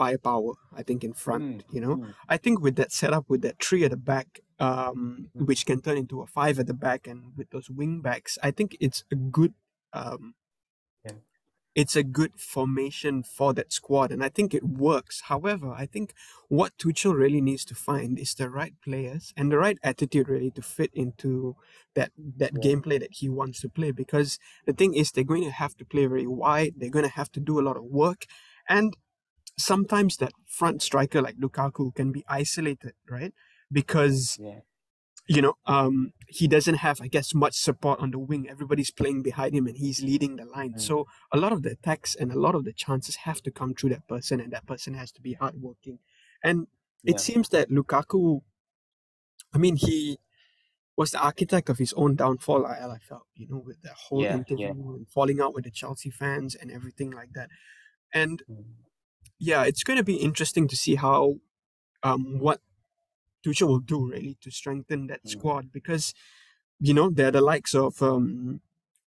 firepower, 0.00 0.52
I 0.80 0.82
think, 0.88 1.00
in 1.08 1.14
front, 1.24 1.44
Mm, 1.44 1.74
you 1.74 1.80
know. 1.84 1.94
mm. 1.96 2.14
I 2.34 2.36
think 2.42 2.56
with 2.64 2.76
that 2.80 2.92
setup, 3.00 3.24
with 3.32 3.42
that 3.46 3.56
three 3.66 3.82
at 3.86 3.92
the 3.96 4.02
back, 4.12 4.28
um, 4.68 4.98
Mm. 5.36 5.46
which 5.48 5.62
can 5.68 5.78
turn 5.84 5.98
into 6.04 6.16
a 6.24 6.26
five 6.38 6.56
at 6.62 6.66
the 6.72 6.78
back, 6.86 7.02
and 7.10 7.18
with 7.36 7.48
those 7.50 7.68
wing 7.78 7.94
backs, 8.08 8.32
I 8.48 8.50
think 8.56 8.68
it's 8.86 9.00
a 9.14 9.16
good, 9.38 9.52
um, 10.02 10.22
Yeah. 11.06 11.18
it's 11.82 11.96
a 12.02 12.02
good 12.18 12.32
formation 12.54 13.14
for 13.36 13.50
that 13.54 13.70
squad, 13.78 14.08
and 14.14 14.22
I 14.28 14.30
think 14.36 14.48
it 14.54 14.64
works. 14.88 15.16
However, 15.32 15.68
I 15.84 15.86
think 15.94 16.08
what 16.58 16.76
Tuchel 16.80 17.14
really 17.24 17.42
needs 17.50 17.64
to 17.70 17.74
find 17.88 18.10
is 18.24 18.32
the 18.34 18.48
right 18.60 18.74
players 18.86 19.24
and 19.36 19.46
the 19.50 19.58
right 19.64 19.78
attitude 19.90 20.28
really 20.34 20.50
to 20.58 20.62
fit 20.76 20.90
into 21.04 21.30
that 21.96 22.10
that 22.42 22.52
Yeah. 22.54 22.64
gameplay 22.66 22.98
that 23.04 23.14
he 23.20 23.26
wants 23.40 23.58
to 23.62 23.68
play. 23.78 23.90
Because 24.02 24.30
the 24.68 24.74
thing 24.80 24.92
is, 25.00 25.06
they're 25.12 25.32
going 25.32 25.46
to 25.50 25.58
have 25.64 25.74
to 25.80 25.84
play 25.92 26.06
very 26.14 26.26
wide. 26.44 26.72
They're 26.76 26.96
going 26.98 27.08
to 27.10 27.18
have 27.20 27.30
to 27.36 27.40
do 27.50 27.54
a 27.60 27.66
lot 27.68 27.76
of 27.80 27.84
work, 28.02 28.20
and 28.78 28.88
sometimes 29.62 30.16
that 30.18 30.32
front 30.46 30.82
striker 30.82 31.20
like 31.22 31.36
Lukaku 31.36 31.94
can 31.94 32.12
be 32.12 32.24
isolated, 32.28 32.94
right? 33.08 33.32
Because 33.72 34.38
Yeah. 34.40 34.60
you 35.28 35.40
know, 35.42 35.54
um, 35.66 36.12
he 36.28 36.48
doesn't 36.48 36.76
have, 36.76 37.00
I 37.00 37.06
guess, 37.06 37.34
much 37.34 37.54
support 37.54 38.00
on 38.00 38.10
the 38.10 38.18
wing. 38.18 38.48
Everybody's 38.48 38.90
playing 38.90 39.22
behind 39.22 39.54
him 39.54 39.66
and 39.68 39.76
he's 39.76 40.02
leading 40.02 40.36
the 40.36 40.44
line. 40.44 40.74
Mm. 40.74 40.80
So 40.80 41.06
a 41.32 41.38
lot 41.38 41.52
of 41.52 41.62
the 41.62 41.70
attacks 41.72 42.16
and 42.16 42.32
a 42.32 42.38
lot 42.38 42.56
of 42.56 42.64
the 42.64 42.72
chances 42.72 43.16
have 43.16 43.40
to 43.42 43.50
come 43.52 43.74
through 43.74 43.90
that 43.90 44.08
person, 44.08 44.40
and 44.40 44.52
that 44.52 44.66
person 44.66 44.94
has 44.94 45.12
to 45.12 45.20
be 45.20 45.34
hardworking. 45.34 46.00
And 46.42 46.66
it 47.04 47.16
Yeah. 47.16 47.18
seems 47.20 47.48
that 47.50 47.70
Lukaku, 47.70 48.42
I 49.54 49.58
mean, 49.58 49.76
he 49.76 50.18
was 50.96 51.12
the 51.12 51.20
architect 51.22 51.68
of 51.68 51.78
his 51.78 51.92
own 51.94 52.16
downfall. 52.16 52.66
I, 52.66 52.78
I 52.96 52.98
felt, 52.98 53.26
you 53.34 53.46
know, 53.48 53.58
with 53.58 53.82
that 53.82 53.94
whole 54.08 54.22
Yeah, 54.24 54.36
interview 54.38 54.72
and 54.94 55.08
falling 55.08 55.40
out 55.40 55.54
with 55.54 55.64
the 55.64 55.70
Chelsea 55.70 56.10
fans 56.10 56.54
and 56.54 56.70
everything 56.72 57.10
like 57.10 57.32
that. 57.34 57.50
And 58.12 58.42
Mm. 58.50 58.64
Yeah, 59.40 59.64
it's 59.64 59.82
going 59.82 59.96
to 59.96 60.04
be 60.04 60.16
interesting 60.28 60.68
to 60.68 60.76
see 60.76 60.94
how, 60.94 61.36
um, 62.04 62.38
what 62.38 62.60
Tuchel 63.44 63.68
will 63.68 63.80
do 63.80 64.00
really 64.12 64.36
to 64.42 64.50
strengthen 64.50 65.06
that 65.08 65.24
Mm. 65.24 65.30
squad 65.30 65.72
because, 65.72 66.14
you 66.78 66.94
know, 66.94 67.10
they're 67.10 67.32
the 67.32 67.40
likes 67.40 67.74
of 67.74 68.02
um, 68.02 68.60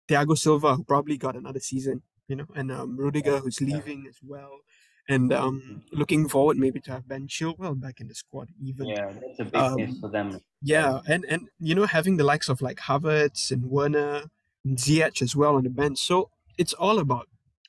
Thiago 0.09 0.37
Silva 0.37 0.77
who 0.77 0.85
probably 0.85 1.17
got 1.19 1.35
another 1.35 1.61
season, 1.61 2.03
you 2.29 2.37
know, 2.37 2.47
and 2.55 2.71
um, 2.71 2.97
Rudiger 2.97 3.39
who's 3.39 3.61
yeah. 3.61 3.77
leaving 3.77 4.07
as 4.09 4.19
well, 4.23 4.61
and 5.09 5.33
um, 5.33 5.83
looking 5.93 6.29
forward 6.29 6.57
maybe 6.59 6.81
to 6.81 6.91
have 6.93 7.09
Ben 7.09 7.27
Chilwell 7.27 7.81
back 7.81 8.01
in 8.01 8.09
the 8.09 8.15
squad 8.15 8.49
even. 8.63 8.87
Yeah, 8.89 9.13
that's 9.21 9.41
a 9.41 9.45
big 9.45 9.77
miss 9.77 9.95
Um, 9.97 10.01
for 10.01 10.11
them. 10.11 10.41
Yeah, 10.63 11.01
and 11.07 11.25
and 11.25 11.49
you 11.59 11.75
know 11.75 11.87
having 11.87 12.17
the 12.19 12.25
likes 12.25 12.49
of 12.51 12.61
like 12.61 12.81
Havertz 12.89 13.51
and 13.51 13.63
Werner, 13.71 14.25
and 14.65 14.77
Ziyech 14.79 15.23
as 15.23 15.35
well 15.35 15.57
on 15.57 15.65
the 15.65 15.71
bench. 15.71 15.99
So 15.99 16.31
it's 16.59 16.75
all 16.75 16.99
about, 16.99 17.29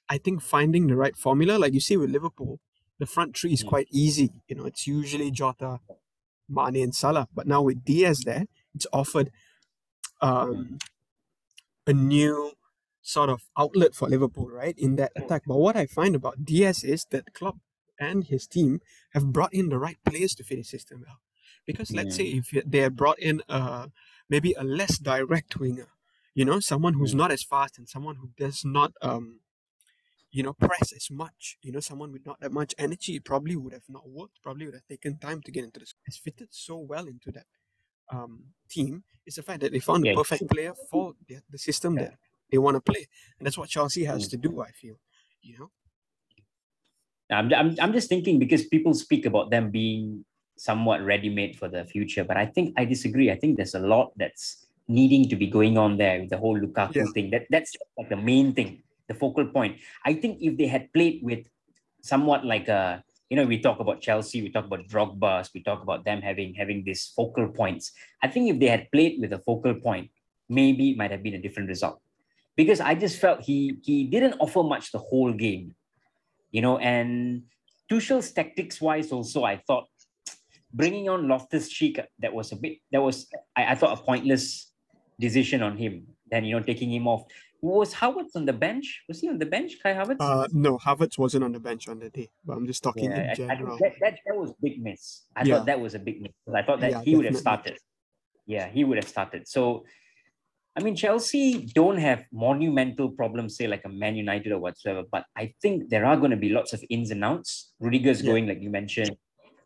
I 0.10 0.18
think, 0.18 0.42
finding 0.42 0.88
the 0.88 0.96
right 0.96 1.16
formula. 1.16 1.58
Like 1.58 1.74
you 1.74 1.80
see 1.80 1.98
with 1.98 2.10
Liverpool, 2.10 2.60
the 3.00 3.06
front 3.06 3.38
three 3.38 3.54
is 3.54 3.64
Mm. 3.64 3.68
quite 3.70 3.88
easy. 3.92 4.32
You 4.48 4.56
know, 4.56 4.66
it's 4.66 4.88
usually 4.88 5.32
Jota, 5.32 5.80
Mane 6.48 6.78
and 6.84 6.96
Salah. 6.96 7.28
But 7.34 7.48
now 7.48 7.62
with 7.62 7.86
Diaz 7.86 8.24
there, 8.26 8.46
it's 8.74 8.88
offered 8.92 9.32
um, 10.22 10.80
a 11.88 11.94
new 11.94 12.54
sort 13.02 13.30
of 13.30 13.42
outlet 13.58 13.96
for 13.96 14.10
Liverpool, 14.10 14.50
right, 14.50 14.78
in 14.78 14.96
that 14.98 15.12
attack. 15.16 15.44
But 15.48 15.58
what 15.58 15.76
I 15.76 15.86
find 15.86 16.16
about 16.16 16.44
Diaz 16.46 16.84
is 16.84 17.06
that 17.12 17.34
Klopp 17.34 17.58
and 18.00 18.26
his 18.26 18.48
team 18.48 18.82
have 19.14 19.32
brought 19.32 19.54
in 19.54 19.70
the 19.70 19.78
right 19.78 19.98
players 20.06 20.34
to 20.36 20.44
fit 20.44 20.58
his 20.58 20.70
system 20.70 21.04
well. 21.06 21.20
Because 21.66 21.92
let's 21.92 22.16
say 22.16 22.24
if 22.26 22.52
they 22.66 22.80
had 22.80 22.96
brought 22.96 23.20
in 23.20 23.42
a, 23.48 23.90
maybe 24.30 24.54
a 24.54 24.64
less 24.64 24.98
direct 24.98 25.58
winger, 25.60 25.90
you 26.34 26.46
know, 26.46 26.60
someone 26.60 26.94
who's 26.96 27.14
not 27.16 27.32
as 27.32 27.44
fast 27.44 27.78
and 27.78 27.88
someone 27.88 28.16
who 28.16 28.30
does 28.38 28.64
not 28.66 28.94
um 29.02 29.40
you 30.32 30.44
know, 30.44 30.54
press 30.54 30.92
as 30.92 31.10
much. 31.12 31.58
You 31.62 31.72
know, 31.72 31.80
someone 31.80 32.12
with 32.12 32.26
not 32.26 32.40
that 32.42 32.52
much 32.52 32.76
energy 32.78 33.16
it 33.16 33.26
probably 33.26 33.56
would 33.56 33.74
have 33.74 33.90
not 33.90 34.08
worked, 34.10 34.42
probably 34.42 34.66
would 34.66 34.76
have 34.76 34.88
taken 34.88 35.18
time 35.18 35.42
to 35.44 35.52
get 35.52 35.64
into 35.64 35.80
this. 35.80 35.94
It's 36.06 36.18
fitted 36.18 36.50
so 36.52 36.78
well 36.78 37.08
into 37.08 37.32
that 37.32 37.46
um, 38.12 38.46
team. 38.70 39.04
It's 39.26 39.36
the 39.38 39.44
fact 39.44 39.62
that 39.62 39.72
they 39.72 39.80
found 39.80 40.04
the 40.04 40.08
Yeah. 40.08 40.16
perfect 40.16 40.50
player 40.50 40.74
for 40.90 41.14
the, 41.28 41.42
the 41.50 41.58
system 41.58 41.96
that 41.96 42.16
they 42.52 42.58
want 42.58 42.76
to 42.76 42.82
play. 42.82 43.08
And 43.38 43.46
that's 43.46 43.58
what 43.58 43.70
Chelsea 43.70 44.06
has 44.06 44.28
Mm. 44.28 44.30
to 44.32 44.38
do, 44.38 44.62
I 44.62 44.72
feel. 44.72 45.00
You 45.42 45.58
know? 45.60 45.72
I'm, 47.32 47.54
I'm, 47.54 47.76
I'm 47.80 47.94
just 47.94 48.10
thinking 48.10 48.40
because 48.40 48.66
people 48.66 48.94
speak 48.94 49.26
about 49.26 49.52
them 49.52 49.70
being 49.72 50.26
somewhat 50.58 51.02
ready 51.04 51.30
made 51.30 51.58
for 51.58 51.68
the 51.70 51.86
future, 51.86 52.24
but 52.24 52.38
I 52.38 52.46
think 52.46 52.74
I 52.78 52.86
disagree. 52.86 53.32
I 53.32 53.36
think 53.38 53.58
there's 53.58 53.76
a 53.76 53.80
lot 53.80 54.12
that's 54.18 54.66
needing 54.88 55.30
to 55.30 55.36
be 55.36 55.48
going 55.48 55.78
on 55.78 55.98
there 55.98 56.20
with 56.22 56.30
the 56.32 56.38
whole 56.38 56.60
Lukaku 56.60 56.96
Yeah. 56.96 57.06
thing. 57.14 57.30
That 57.30 57.46
that's 57.50 57.76
like 57.98 58.10
the 58.10 58.18
main 58.18 58.54
thing, 58.54 58.84
the 59.10 59.14
focal 59.14 59.46
point. 59.46 59.78
I 60.06 60.14
think 60.14 60.40
if 60.40 60.56
they 60.56 60.68
had 60.68 60.94
played 60.94 61.20
with 61.22 61.44
somewhat 62.02 62.46
like 62.46 62.70
a 62.70 63.04
you 63.30 63.38
know, 63.38 63.46
we 63.46 63.62
talk 63.62 63.80
about 63.80 64.02
Chelsea, 64.02 64.42
we 64.42 64.50
talk 64.50 64.66
about 64.66 64.88
Drogba, 64.88 65.48
we 65.54 65.62
talk 65.62 65.84
about 65.84 66.04
them 66.04 66.22
having 66.22 66.54
having 66.56 66.84
these 66.84 67.14
focal 67.16 67.48
points. 67.48 67.92
I 68.24 68.28
think 68.28 68.50
if 68.50 68.60
they 68.60 68.68
had 68.68 68.90
played 68.92 69.22
with 69.22 69.34
a 69.34 69.40
focal 69.40 69.76
point, 69.76 70.10
maybe 70.50 70.92
it 70.92 70.98
might 70.98 71.12
have 71.12 71.22
been 71.22 71.36
a 71.36 71.42
different 71.42 71.70
result. 71.70 72.02
Because 72.56 72.82
I 72.82 72.96
just 72.96 73.22
felt 73.22 73.42
he 73.42 73.78
he 73.84 74.06
didn't 74.06 74.36
offer 74.40 74.64
much 74.64 74.92
the 74.92 74.98
whole 74.98 75.32
game, 75.32 75.76
you 76.52 76.62
know. 76.62 76.80
And 76.80 77.44
Tuchel's 77.88 78.32
tactics 78.32 78.82
wise, 78.82 79.12
also 79.12 79.44
I 79.44 79.58
thought 79.58 79.86
bringing 80.74 81.08
on 81.10 81.28
Loftus 81.28 81.70
Cheek 81.70 82.00
that 82.20 82.34
was 82.34 82.52
a 82.52 82.56
bit 82.56 82.80
that 82.92 83.02
was 83.02 83.30
I, 83.56 83.74
I 83.74 83.76
thought 83.76 83.98
a 83.98 84.02
pointless 84.02 84.74
decision 85.20 85.62
on 85.62 85.78
him. 85.78 86.08
Then 86.32 86.46
you 86.46 86.58
know 86.58 86.66
taking 86.66 86.92
him 86.92 87.08
off. 87.08 87.30
Was 87.62 87.94
Havertz 87.94 88.36
on 88.36 88.46
the 88.46 88.54
bench? 88.54 89.04
Was 89.08 89.20
he 89.20 89.28
on 89.28 89.38
the 89.38 89.46
bench, 89.46 89.74
Kai 89.84 89.94
Havertz? 89.94 90.18
Uh, 90.20 90.48
no, 90.54 90.78
Havertz 90.78 91.18
wasn't 91.18 91.44
on 91.44 91.52
the 91.52 91.60
bench 91.60 91.90
on 91.90 92.00
the 92.00 92.10
day, 92.10 92.30
but 92.46 92.54
I'm 92.56 92.66
just 92.66 92.82
talking 92.84 93.12
Yeah, 93.12 93.18
I- 93.18 93.22
in 93.24 93.30
I, 93.32 93.36
general. 93.36 93.78
think 93.78 93.94
that, 94.00 94.12
that, 94.14 94.20
that 94.28 94.38
was 94.38 94.54
big 94.62 94.82
miss. 94.82 95.24
I 95.36 95.44
Yeah. 95.44 95.58
thought 95.58 95.66
that 95.66 95.80
was 95.80 95.94
a 95.94 96.00
big 96.00 96.22
miss. 96.22 96.32
I 96.54 96.62
thought 96.64 96.80
that 96.80 96.92
Yeah, 96.92 97.02
he 97.02 97.16
would 97.16 97.26
have 97.26 97.36
started. 97.38 97.78
Yeah, 98.46 98.70
he 98.70 98.84
would 98.86 98.98
have 98.98 99.08
started. 99.10 99.48
So, 99.48 99.84
I 100.76 100.82
mean, 100.82 100.96
Chelsea 100.96 101.66
don't 101.76 101.98
have 101.98 102.24
monumental 102.32 103.10
problems, 103.10 103.58
say 103.58 103.68
like 103.68 103.84
a 103.84 103.90
Man 103.90 104.16
United 104.16 104.54
or 104.54 104.60
whatsoever, 104.60 105.04
but 105.12 105.26
I 105.36 105.54
think 105.62 105.90
there 105.90 106.06
are 106.06 106.16
going 106.16 106.32
to 106.32 106.38
be 106.38 106.50
lots 106.50 106.72
of 106.72 106.82
ins 106.90 107.12
and 107.12 107.24
outs. 107.26 107.74
Rudiger's 107.82 108.22
going, 108.22 108.48
like 108.48 108.62
you 108.62 108.70
mentioned. 108.70 109.18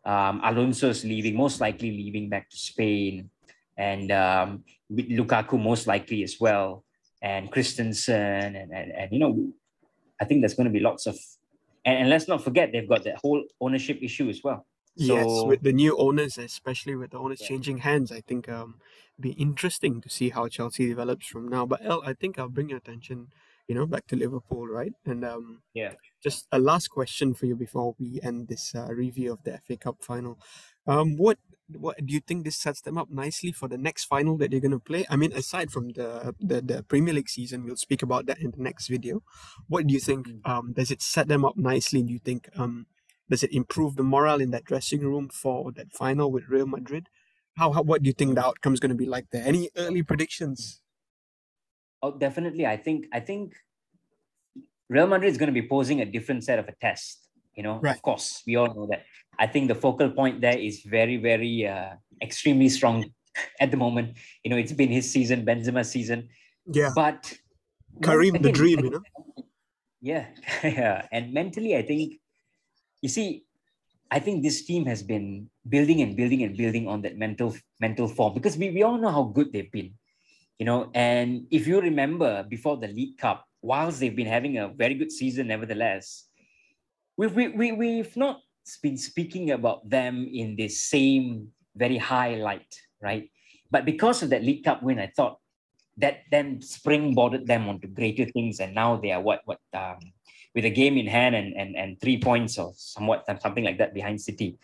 Um, 0.04 0.40
Alonso's 0.44 1.04
leaving, 1.04 1.36
most 1.36 1.60
likely 1.60 1.90
leaving 1.92 2.28
back 2.28 2.50
to 2.50 2.56
Spain, 2.56 3.30
and 3.78 4.10
um, 4.12 4.64
with 4.90 5.08
Lukaku 5.08 5.62
most 5.62 5.86
likely 5.86 6.22
as 6.24 6.36
well, 6.38 6.83
and 7.24 7.50
Christensen, 7.50 8.14
and, 8.60 8.70
and, 8.78 8.92
and 8.92 9.08
you 9.14 9.18
know, 9.18 9.32
I 10.20 10.24
think 10.26 10.42
there's 10.42 10.54
going 10.58 10.70
to 10.72 10.76
be 10.78 10.84
lots 10.90 11.06
of, 11.06 11.16
and, 11.86 11.96
and 12.00 12.08
let's 12.12 12.28
not 12.28 12.44
forget 12.44 12.70
they've 12.70 12.88
got 12.94 13.02
that 13.04 13.16
whole 13.16 13.42
ownership 13.60 13.98
issue 14.02 14.28
as 14.28 14.40
well. 14.44 14.60
yes, 14.94 15.24
So- 15.24 15.46
with 15.50 15.62
the 15.62 15.72
new 15.72 15.96
owners, 16.06 16.36
especially 16.38 16.94
with 17.00 17.10
the 17.12 17.18
owners 17.18 17.40
Yeah. 17.40 17.48
changing 17.50 17.78
hands, 17.78 18.08
I 18.12 18.20
think 18.28 18.48
um 18.58 18.70
be 19.26 19.30
interesting 19.46 19.94
to 20.04 20.08
see 20.16 20.28
how 20.36 20.44
Chelsea 20.56 20.84
develops 20.92 21.26
from 21.32 21.44
now. 21.48 21.64
But 21.72 21.80
Al, 21.90 22.00
I 22.10 22.12
think 22.20 22.32
I'll 22.38 22.48
bring 22.56 22.68
your 22.72 22.78
attention, 22.84 23.18
you 23.68 23.74
know, 23.74 23.86
back 23.86 24.06
to 24.08 24.16
Liverpool, 24.16 24.66
right? 24.66 24.92
And 25.06 25.24
um 25.24 25.62
Yeah. 25.74 25.94
just 26.22 26.46
a 26.52 26.58
last 26.58 26.88
question 26.88 27.34
for 27.34 27.46
you 27.46 27.56
before 27.56 27.94
we 27.98 28.20
end 28.22 28.48
this 28.48 28.74
uh, 28.74 28.88
review 28.92 29.32
of 29.32 29.42
the 29.44 29.52
FA 29.66 29.76
Cup 29.76 30.02
final. 30.02 30.38
Um, 30.86 31.16
what 31.16 31.38
what 31.68 31.96
do 32.04 32.12
you 32.12 32.20
think 32.20 32.44
this 32.44 32.56
sets 32.58 32.82
them 32.82 32.98
up 32.98 33.08
nicely 33.10 33.50
for 33.50 33.68
the 33.68 33.78
next 33.78 34.04
final 34.04 34.36
that 34.36 34.50
they're 34.50 34.60
going 34.60 34.70
to 34.70 34.78
play? 34.78 35.06
I 35.08 35.16
mean, 35.16 35.32
aside 35.32 35.70
from 35.70 35.88
the, 35.92 36.34
the 36.40 36.60
the 36.60 36.82
Premier 36.82 37.14
League 37.14 37.28
season, 37.30 37.64
we'll 37.64 37.76
speak 37.76 38.02
about 38.02 38.26
that 38.26 38.38
in 38.38 38.50
the 38.50 38.62
next 38.62 38.88
video. 38.88 39.22
What 39.68 39.86
do 39.86 39.94
you 39.94 40.00
think? 40.00 40.28
Mm. 40.28 40.40
Um, 40.50 40.72
does 40.74 40.90
it 40.90 41.00
set 41.02 41.28
them 41.28 41.44
up 41.44 41.56
nicely? 41.56 42.02
Do 42.02 42.12
you 42.12 42.18
think 42.18 42.48
um, 42.56 42.86
does 43.30 43.42
it 43.42 43.52
improve 43.52 43.96
the 43.96 44.02
morale 44.02 44.40
in 44.40 44.50
that 44.50 44.64
dressing 44.64 45.00
room 45.00 45.30
for 45.30 45.72
that 45.72 45.92
final 45.92 46.30
with 46.30 46.48
Real 46.48 46.66
Madrid? 46.66 47.08
How, 47.56 47.72
how 47.72 47.82
what 47.82 48.02
do 48.02 48.08
you 48.08 48.12
think 48.12 48.34
the 48.34 48.44
outcome 48.44 48.74
is 48.74 48.80
going 48.80 48.90
to 48.90 48.96
be 48.96 49.06
like 49.06 49.26
there? 49.30 49.46
Any 49.46 49.70
early 49.76 50.02
predictions? 50.02 50.82
Oh, 52.04 52.12
definitely. 52.12 52.66
I 52.66 52.76
think 52.76 53.06
I 53.16 53.20
think 53.20 53.56
Real 54.90 55.06
Madrid 55.06 55.30
is 55.32 55.38
going 55.38 55.48
to 55.48 55.56
be 55.60 55.66
posing 55.66 56.02
a 56.02 56.04
different 56.04 56.44
set 56.44 56.58
of 56.58 56.68
a 56.68 56.74
test. 56.76 57.28
You 57.56 57.62
know, 57.62 57.80
Right. 57.80 57.96
of 57.96 58.02
course, 58.02 58.42
we 58.46 58.56
all 58.56 58.68
know 58.76 58.86
that. 58.92 59.04
I 59.38 59.46
think 59.46 59.68
the 59.68 59.74
focal 59.74 60.10
point 60.10 60.42
there 60.42 60.58
is 60.58 60.82
very, 60.84 61.16
very 61.16 61.66
uh, 61.66 61.96
extremely 62.20 62.68
strong 62.68 63.08
at 63.60 63.70
the 63.70 63.78
moment. 63.78 64.18
You 64.44 64.50
know, 64.50 64.58
it's 64.58 64.76
been 64.76 64.90
his 64.90 65.10
season, 65.10 65.46
Benzema's 65.46 65.90
season, 65.90 66.28
Yeah, 66.70 66.92
but 66.94 67.32
Karim 68.02 68.36
the 68.42 68.52
dream, 68.52 68.80
again, 68.80 68.92
you 68.92 69.00
know. 69.00 69.44
yeah, 70.12 70.26
yeah. 70.62 71.08
And 71.10 71.32
mentally, 71.32 71.72
I 71.74 71.82
think 71.82 72.20
you 73.00 73.08
see, 73.08 73.46
I 74.10 74.18
think 74.20 74.42
this 74.42 74.66
team 74.68 74.84
has 74.92 75.02
been 75.02 75.48
building 75.66 76.02
and 76.02 76.14
building 76.20 76.42
and 76.42 76.54
building 76.54 76.84
on 76.86 77.00
that 77.02 77.16
mental 77.16 77.56
mental 77.80 78.08
form 78.08 78.34
because 78.34 78.58
we, 78.60 78.68
we 78.76 78.82
all 78.82 78.98
know 78.98 79.10
how 79.10 79.24
good 79.24 79.54
they've 79.54 79.72
been, 79.72 79.94
you 80.58 80.66
know. 80.66 80.90
And 80.94 81.46
if 81.50 81.66
you 81.66 81.80
remember 81.80 82.42
before 82.44 82.76
the 82.76 82.88
League 82.88 83.18
Cup, 83.18 83.44
whilst 83.62 84.00
they've 84.00 84.14
been 84.14 84.26
having 84.26 84.58
a 84.58 84.68
very 84.68 84.94
good 84.94 85.12
season, 85.12 85.48
nevertheless, 85.48 86.28
we've 87.16 87.34
we, 87.34 87.48
we, 87.48 87.72
we've 87.72 88.16
not 88.16 88.40
been 88.82 88.96
speaking 88.96 89.50
about 89.50 89.88
them 89.88 90.28
in 90.32 90.56
the 90.56 90.68
same 90.68 91.48
very 91.76 91.98
high 91.98 92.36
light, 92.36 92.74
right? 93.02 93.30
But 93.70 93.84
because 93.84 94.22
of 94.22 94.30
that 94.30 94.44
League 94.44 94.64
Cup 94.64 94.82
win, 94.82 94.98
I 94.98 95.10
thought 95.14 95.38
that 95.96 96.22
then 96.30 96.58
springboarded 96.58 97.46
them 97.46 97.68
onto 97.68 97.88
greater 97.88 98.24
things, 98.24 98.60
and 98.60 98.74
now 98.74 98.96
they 98.96 99.12
are 99.12 99.20
what 99.20 99.42
what 99.44 99.60
um, 99.72 99.98
with 100.54 100.64
a 100.64 100.70
game 100.70 100.96
in 100.96 101.06
hand 101.06 101.34
and 101.34 101.54
and 101.54 101.76
and 101.76 102.00
three 102.00 102.20
points 102.20 102.58
or 102.58 102.72
somewhat 102.76 103.24
something 103.40 103.64
like 103.64 103.78
that 103.78 103.94
behind 103.94 104.20
City, 104.20 104.58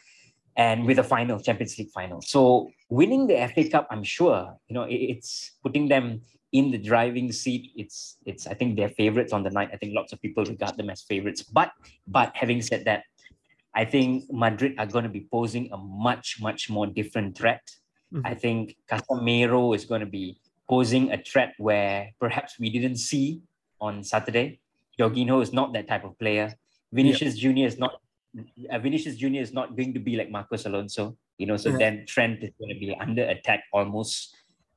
and 0.60 0.84
with 0.84 0.98
a 0.98 1.06
final 1.14 1.40
Champions 1.40 1.78
League 1.78 1.90
final. 1.90 2.20
So 2.20 2.70
winning 2.90 3.26
the 3.26 3.36
FA 3.52 3.64
Cup, 3.74 3.88
I'm 3.90 4.04
sure 4.04 4.38
you 4.68 4.74
know 4.76 4.84
it's 4.88 5.52
putting 5.64 5.88
them 5.88 6.20
in 6.52 6.70
the 6.70 6.76
driving 6.90 7.32
seat. 7.32 7.72
It's 7.82 8.18
it's 8.26 8.46
I 8.46 8.54
think 8.58 8.76
they're 8.76 8.94
favorites 9.02 9.32
on 9.32 9.42
the 9.42 9.52
night. 9.58 9.70
I 9.72 9.76
think 9.80 9.94
lots 9.94 10.12
of 10.12 10.20
people 10.20 10.44
regard 10.44 10.76
them 10.76 10.90
as 10.90 11.00
favorites. 11.02 11.42
But 11.42 11.72
but 12.06 12.28
having 12.42 12.60
said 12.60 12.84
that, 12.84 13.04
I 13.74 13.84
think 13.86 14.24
Madrid 14.30 14.74
are 14.78 14.90
going 14.94 15.06
to 15.10 15.14
be 15.18 15.24
posing 15.36 15.72
a 15.72 15.78
much 15.78 16.28
much 16.48 16.68
more 16.68 16.86
different 16.86 17.38
threat. 17.38 17.64
Mhm. 18.12 18.22
I 18.30 18.34
think 18.34 18.76
Casemiro 18.90 19.74
is 19.74 19.84
going 19.90 20.04
to 20.08 20.12
be 20.20 20.26
posing 20.68 21.10
a 21.16 21.18
threat 21.30 21.54
where 21.56 22.12
perhaps 22.20 22.58
we 22.60 22.68
didn't 22.76 22.98
see 23.10 23.40
on 23.80 24.04
Saturday. 24.04 24.60
Jorginho 24.98 25.40
is 25.40 25.52
not 25.58 25.72
that 25.72 25.88
type 25.88 26.04
of 26.04 26.18
player. 26.18 26.48
Vinicius 26.92 27.34
Junior 27.44 27.66
is 27.72 27.78
not. 27.78 27.92
Uh, 28.38 28.78
Vinicius 28.78 29.16
Junior 29.16 29.42
is 29.42 29.52
not 29.52 29.76
going 29.76 29.92
to 29.94 30.00
be 30.00 30.16
like 30.16 30.30
Marcos 30.30 30.66
Alonso. 30.66 31.16
You 31.38 31.46
know, 31.46 31.56
so 31.56 31.70
Yeah. 31.70 31.78
then 31.78 32.06
Trent 32.06 32.42
is 32.42 32.50
going 32.58 32.72
to 32.74 32.78
be 32.78 32.94
under 33.00 33.24
attack 33.24 33.64
almost 33.72 34.36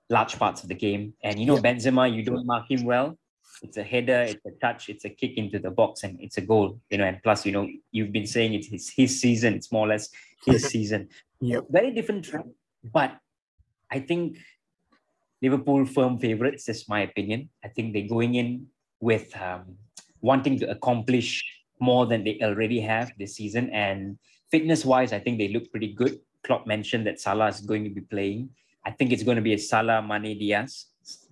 large 0.10 0.38
parts 0.40 0.64
of 0.64 0.70
the 0.70 0.76
game. 0.76 1.14
And 1.24 1.40
you 1.40 1.46
know, 1.46 1.58
Benzema, 1.58 2.14
you 2.14 2.24
don't 2.24 2.46
mark 2.46 2.70
him 2.70 2.84
well. 2.84 3.18
It's 3.62 3.78
a 3.78 3.84
header, 3.84 4.22
it's 4.22 4.46
a 4.46 4.52
touch, 4.60 4.90
it's 4.90 5.06
a 5.06 5.10
kick 5.10 5.38
into 5.38 5.60
the 5.60 5.70
box, 5.70 6.04
and 6.04 6.20
it's 6.20 6.38
a 6.38 6.42
goal. 6.42 6.80
You 6.90 6.98
know, 6.98 7.06
and 7.06 7.22
plus, 7.22 7.46
you 7.46 7.52
know, 7.52 7.70
you've 7.92 8.12
been 8.12 8.26
saying 8.28 8.54
it's 8.54 8.68
his, 8.68 8.90
his 8.90 9.22
season. 9.22 9.54
It's 9.54 9.72
more 9.72 9.86
or 9.86 9.90
less 9.90 10.10
his 10.46 10.66
season. 10.74 11.10
Yep. 11.42 11.66
Very 11.70 11.92
different 11.92 12.26
track, 12.26 12.46
but 12.84 13.18
I 13.92 14.00
think 14.00 14.38
Liverpool 15.42 15.86
firm 15.86 16.18
favourites. 16.18 16.66
That's 16.66 16.90
my 16.90 17.02
opinion. 17.02 17.50
I 17.64 17.68
think 17.68 17.94
they're 17.94 18.08
going 18.08 18.36
in 18.36 18.68
with 19.00 19.36
um, 19.40 19.78
wanting 20.22 20.58
to 20.60 20.70
accomplish 20.72 21.44
more 21.84 22.06
than 22.12 22.24
they 22.24 22.40
already 22.42 22.80
have 22.80 23.12
this 23.20 23.36
season. 23.36 23.70
And 23.72 24.18
fitness-wise, 24.52 25.12
I 25.12 25.20
think 25.20 25.38
they 25.38 25.50
look 25.56 25.70
pretty 25.72 25.92
good. 25.94 26.20
Klopp 26.44 26.64
mentioned 26.68 27.04
that 27.08 27.20
Salah 27.20 27.50
is 27.54 27.60
going 27.62 27.84
to 27.84 27.90
be 27.90 28.02
playing. 28.02 28.50
I 28.88 28.92
think 28.92 29.12
it's 29.12 29.24
going 29.28 29.38
to 29.42 29.46
be 29.50 29.54
a 29.54 29.60
Salah, 29.60 30.02
Mane, 30.02 30.38
Diaz 30.40 30.88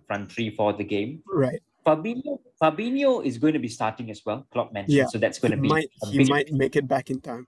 front 0.08 0.32
three 0.32 0.50
for 0.52 0.74
the 0.74 0.84
game. 0.84 1.24
Right. 1.26 1.62
Fabinho, 1.86 2.40
Fabinho 2.62 3.26
is 3.26 3.38
going 3.40 3.54
to 3.54 3.64
be 3.64 3.68
starting 3.72 4.12
as 4.12 4.22
well. 4.26 4.46
Klopp 4.52 4.72
mentioned, 4.74 4.98
Yeah. 4.98 5.08
so 5.08 5.18
that's 5.18 5.40
going 5.40 5.54
He 5.54 5.56
to 5.58 5.62
be 5.62 5.70
might 5.70 5.90
he 6.12 6.18
big 6.20 6.30
might 6.30 6.52
make 6.52 6.76
it 6.76 6.88
back 6.88 7.10
in 7.10 7.20
time. 7.22 7.48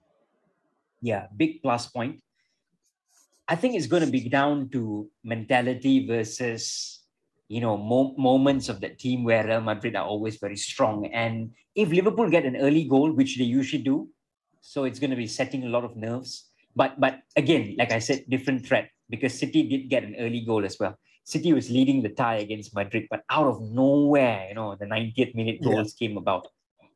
yeah, 1.02 1.28
big 1.36 1.62
plus 1.62 1.88
point. 1.88 2.24
I 3.48 3.56
think 3.60 3.76
it's 3.76 3.88
going 3.88 4.06
to 4.08 4.10
be 4.12 4.24
down 4.30 4.70
to 4.70 5.10
mentality 5.24 6.08
versus, 6.08 7.03
you 7.48 7.62
know, 7.62 7.78
mo- 7.78 8.16
moments 8.18 8.70
of 8.70 8.82
the 8.82 8.90
team 8.90 9.24
where 9.24 9.46
Real 9.46 9.62
Madrid 9.62 9.96
are 9.96 10.06
always 10.06 10.38
very 10.38 10.58
strong. 10.58 11.08
And 11.08 11.52
if 11.76 11.90
Liverpool 11.90 12.30
get 12.30 12.46
an 12.46 12.56
early 12.58 12.86
goal, 12.86 13.12
which 13.12 13.38
they 13.38 13.44
usually 13.44 13.84
do, 13.84 14.10
so 14.62 14.86
it's 14.86 15.00
going 15.00 15.12
to 15.12 15.18
be 15.18 15.28
setting 15.28 15.64
a 15.64 15.70
lot 15.70 15.84
of 15.84 15.96
nerves. 15.96 16.50
But 16.76 17.00
but 17.00 17.22
again, 17.36 17.76
like 17.78 17.92
I 17.92 18.00
said, 18.00 18.26
different 18.30 18.66
threat 18.66 18.90
because 19.10 19.38
City 19.38 19.68
did 19.68 19.90
get 19.90 20.04
an 20.04 20.16
early 20.18 20.42
goal 20.42 20.66
as 20.66 20.80
well. 20.80 20.98
City 21.26 21.54
was 21.54 21.70
leading 21.70 22.02
the 22.02 22.10
tie 22.10 22.38
against 22.38 22.76
Madrid, 22.76 23.08
but 23.10 23.24
out 23.30 23.48
of 23.48 23.62
nowhere, 23.62 24.48
you 24.50 24.56
know, 24.56 24.76
the 24.76 24.86
90th 24.86 25.36
minute 25.36 25.62
goals 25.64 25.96
yeah. 25.96 26.08
came 26.08 26.18
about. 26.18 26.48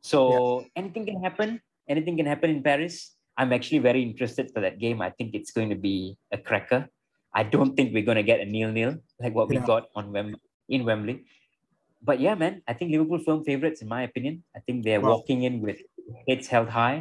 So 0.01 0.61
yeah. 0.61 0.67
anything 0.75 1.05
can 1.05 1.23
happen. 1.23 1.61
Anything 1.87 2.17
can 2.17 2.25
happen 2.25 2.49
in 2.49 2.63
Paris. 2.63 3.15
I'm 3.37 3.53
actually 3.53 3.79
very 3.79 4.01
interested 4.01 4.51
for 4.53 4.61
that 4.61 4.79
game. 4.79 5.01
I 5.01 5.11
think 5.11 5.35
it's 5.35 5.51
going 5.51 5.69
to 5.69 5.75
be 5.75 6.17
a 6.31 6.37
cracker. 6.37 6.89
I 7.37 7.43
don't 7.43 7.75
think 7.75 7.93
we're 7.93 8.07
going 8.09 8.21
to 8.23 8.29
get 8.31 8.39
a 8.39 8.45
nil-nil 8.45 8.93
like 9.21 9.33
what 9.37 9.47
we 9.49 9.57
got 9.57 9.83
on 9.95 10.11
Wem- 10.11 10.41
in 10.67 10.85
Wembley. 10.85 11.17
But 12.01 12.19
yeah, 12.19 12.33
man, 12.33 12.63
I 12.67 12.73
think 12.73 12.91
Liverpool 12.91 13.19
firm 13.19 13.43
favorites 13.43 13.83
in 13.83 13.87
my 13.87 14.01
opinion. 14.09 14.43
I 14.55 14.59
think 14.65 14.83
they're 14.83 15.01
walking 15.13 15.43
in 15.43 15.61
with 15.61 15.77
heads 16.27 16.47
held 16.47 16.69
high. 16.69 16.97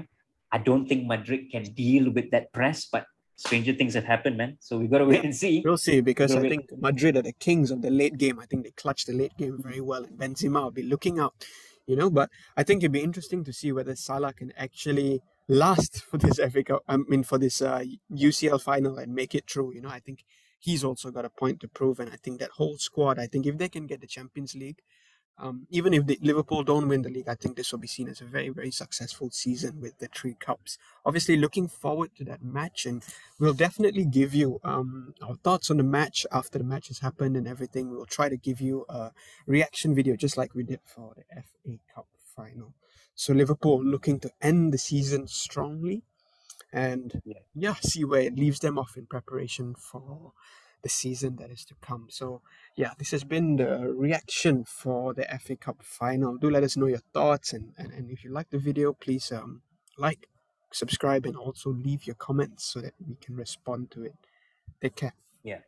I 0.53 0.59
don't 0.59 0.87
think 0.87 1.07
Madrid 1.07 1.51
can 1.51 1.65
deal 1.85 2.11
with 2.11 2.31
that 2.33 2.53
press, 2.53 2.85
but 2.85 3.07
stranger 3.37 3.73
things 3.73 3.95
have 3.95 4.05
happened, 4.05 4.37
man. 4.37 4.59
So 4.61 4.79
we've 4.79 4.91
got 4.91 4.99
to 4.99 5.07
wait 5.07 5.21
yeah, 5.21 5.29
and 5.31 5.37
see. 5.37 5.63
We'll 5.65 5.79
see 5.79 6.01
because 6.03 6.35
I 6.35 6.41
think 6.41 6.67
Madrid 6.77 7.17
are 7.17 7.23
the 7.23 7.33
kings 7.33 7.71
of 7.71 7.81
the 7.81 7.91
late 7.91 8.19
game. 8.19 8.39
I 8.39 8.47
think 8.47 8.65
they 8.65 8.73
clutch 8.73 9.07
the 9.07 9.15
late 9.15 9.37
game 9.39 9.57
very 9.63 9.81
well, 9.81 10.05
and 10.05 10.19
Benzema 10.19 10.63
will 10.65 10.71
be 10.71 10.83
looking 10.83 11.19
out, 11.19 11.35
you 11.87 11.97
know. 11.97 12.11
But 12.11 12.29
I 12.57 12.63
think 12.63 12.83
it'd 12.83 12.93
be 12.93 13.03
interesting 13.03 13.43
to 13.45 13.53
see 13.53 13.73
whether 13.73 13.97
Salah 13.97 14.35
can 14.35 14.53
actually 14.57 15.23
last 15.49 16.03
for 16.11 16.19
this 16.19 16.39
FA 16.39 16.65
Cup. 16.65 16.83
I 16.89 16.97
mean, 16.97 17.23
for 17.23 17.39
this 17.39 17.63
uh, 17.63 17.85
UCL 18.13 18.63
final 18.63 18.99
and 18.99 19.15
make 19.15 19.35
it 19.35 19.51
through. 19.51 19.75
You 19.75 19.83
know, 19.83 19.89
I 19.89 20.01
think 20.01 20.25
he's 20.59 20.85
also 20.85 21.11
got 21.11 21.25
a 21.25 21.31
point 21.31 21.61
to 21.61 21.69
prove, 21.69 22.01
and 22.01 22.11
I 22.11 22.17
think 22.17 22.41
that 22.41 22.51
whole 22.53 22.77
squad. 22.79 23.19
I 23.19 23.27
think 23.27 23.47
if 23.47 23.59
they 23.59 23.69
can 23.69 23.87
get 23.87 24.01
the 24.01 24.07
Champions 24.07 24.55
League, 24.55 24.81
um, 25.39 25.67
even 25.71 25.93
if 25.93 26.07
the, 26.07 26.19
Liverpool 26.23 26.63
don't 26.63 26.89
win 26.89 27.03
the 27.03 27.11
league, 27.11 27.29
I 27.29 27.35
think 27.35 27.57
this 27.57 27.71
will 27.71 27.79
be 27.79 27.87
seen 27.87 28.09
as 28.09 28.23
a 28.23 28.25
very, 28.25 28.49
very 28.49 28.71
successful 28.71 29.29
season 29.31 29.81
with 29.81 29.99
the 29.99 30.09
three 30.09 30.35
cups. 30.35 30.79
Obviously, 31.05 31.37
looking 31.37 31.69
forward 31.69 32.11
to 32.17 32.25
that 32.25 32.43
match, 32.43 32.87
and 32.87 33.05
we'll 33.39 33.53
definitely 33.53 34.07
give 34.07 34.35
you 34.35 34.61
um, 34.65 35.13
our 35.23 35.35
thoughts 35.37 35.71
on 35.71 35.77
the 35.77 35.83
match 35.83 36.25
after 36.33 36.59
the 36.59 36.65
match 36.65 36.89
has 36.89 37.01
happened 37.01 37.37
and 37.37 37.47
everything. 37.47 37.91
We'll 37.91 38.07
try 38.07 38.31
to 38.31 38.37
give 38.37 38.63
you 38.63 38.87
a 38.89 39.11
reaction 39.47 39.95
video 39.95 40.17
just 40.17 40.39
like 40.39 40.55
we 40.55 40.63
did 40.63 40.81
for 40.85 41.15
the 41.17 41.25
FA 41.35 41.79
Cup 41.95 42.07
final. 42.35 42.73
So 43.17 43.33
Liverpool 43.33 43.83
looking 43.83 44.21
to 44.21 44.31
end 44.41 44.73
the 44.73 44.79
season 44.79 45.27
strongly, 45.27 46.03
and 46.73 47.21
yeah, 47.25 47.41
yeah 47.55 47.75
see 47.75 48.05
where 48.05 48.21
it 48.21 48.37
leaves 48.39 48.61
them 48.61 48.79
off 48.79 48.97
in 48.97 49.07
preparation 49.07 49.75
for 49.75 50.33
the 50.83 50.91
season 50.91 51.37
that 51.37 51.51
is 51.51 51.65
to 51.65 51.75
come. 51.81 52.07
So, 52.11 52.43
yeah, 52.77 52.93
this 52.99 53.11
has 53.11 53.25
been 53.25 53.57
the 53.57 53.93
reaction 53.93 54.65
for 54.65 55.15
the 55.15 55.27
FA 55.41 55.57
Cup 55.57 55.83
final. 55.83 56.37
Do 56.37 56.49
let 56.49 56.63
us 56.63 56.77
know 56.77 56.87
your 56.87 57.03
thoughts, 57.13 57.53
and, 57.53 57.73
and, 57.77 57.91
and 57.91 58.11
if 58.11 58.23
you 58.23 58.31
like 58.31 58.51
the 58.51 58.59
video, 58.59 58.93
please 58.93 59.33
um, 59.33 59.63
like, 59.99 60.29
subscribe, 60.71 61.27
and 61.27 61.37
also 61.37 61.71
leave 61.71 62.07
your 62.07 62.15
comments 62.15 62.65
so 62.73 62.81
that 62.81 62.95
we 63.05 63.17
can 63.17 63.35
respond 63.35 63.91
to 63.93 64.05
it. 64.05 64.15
Take 64.81 64.95
care. 64.95 65.15
Yeah. 65.43 65.61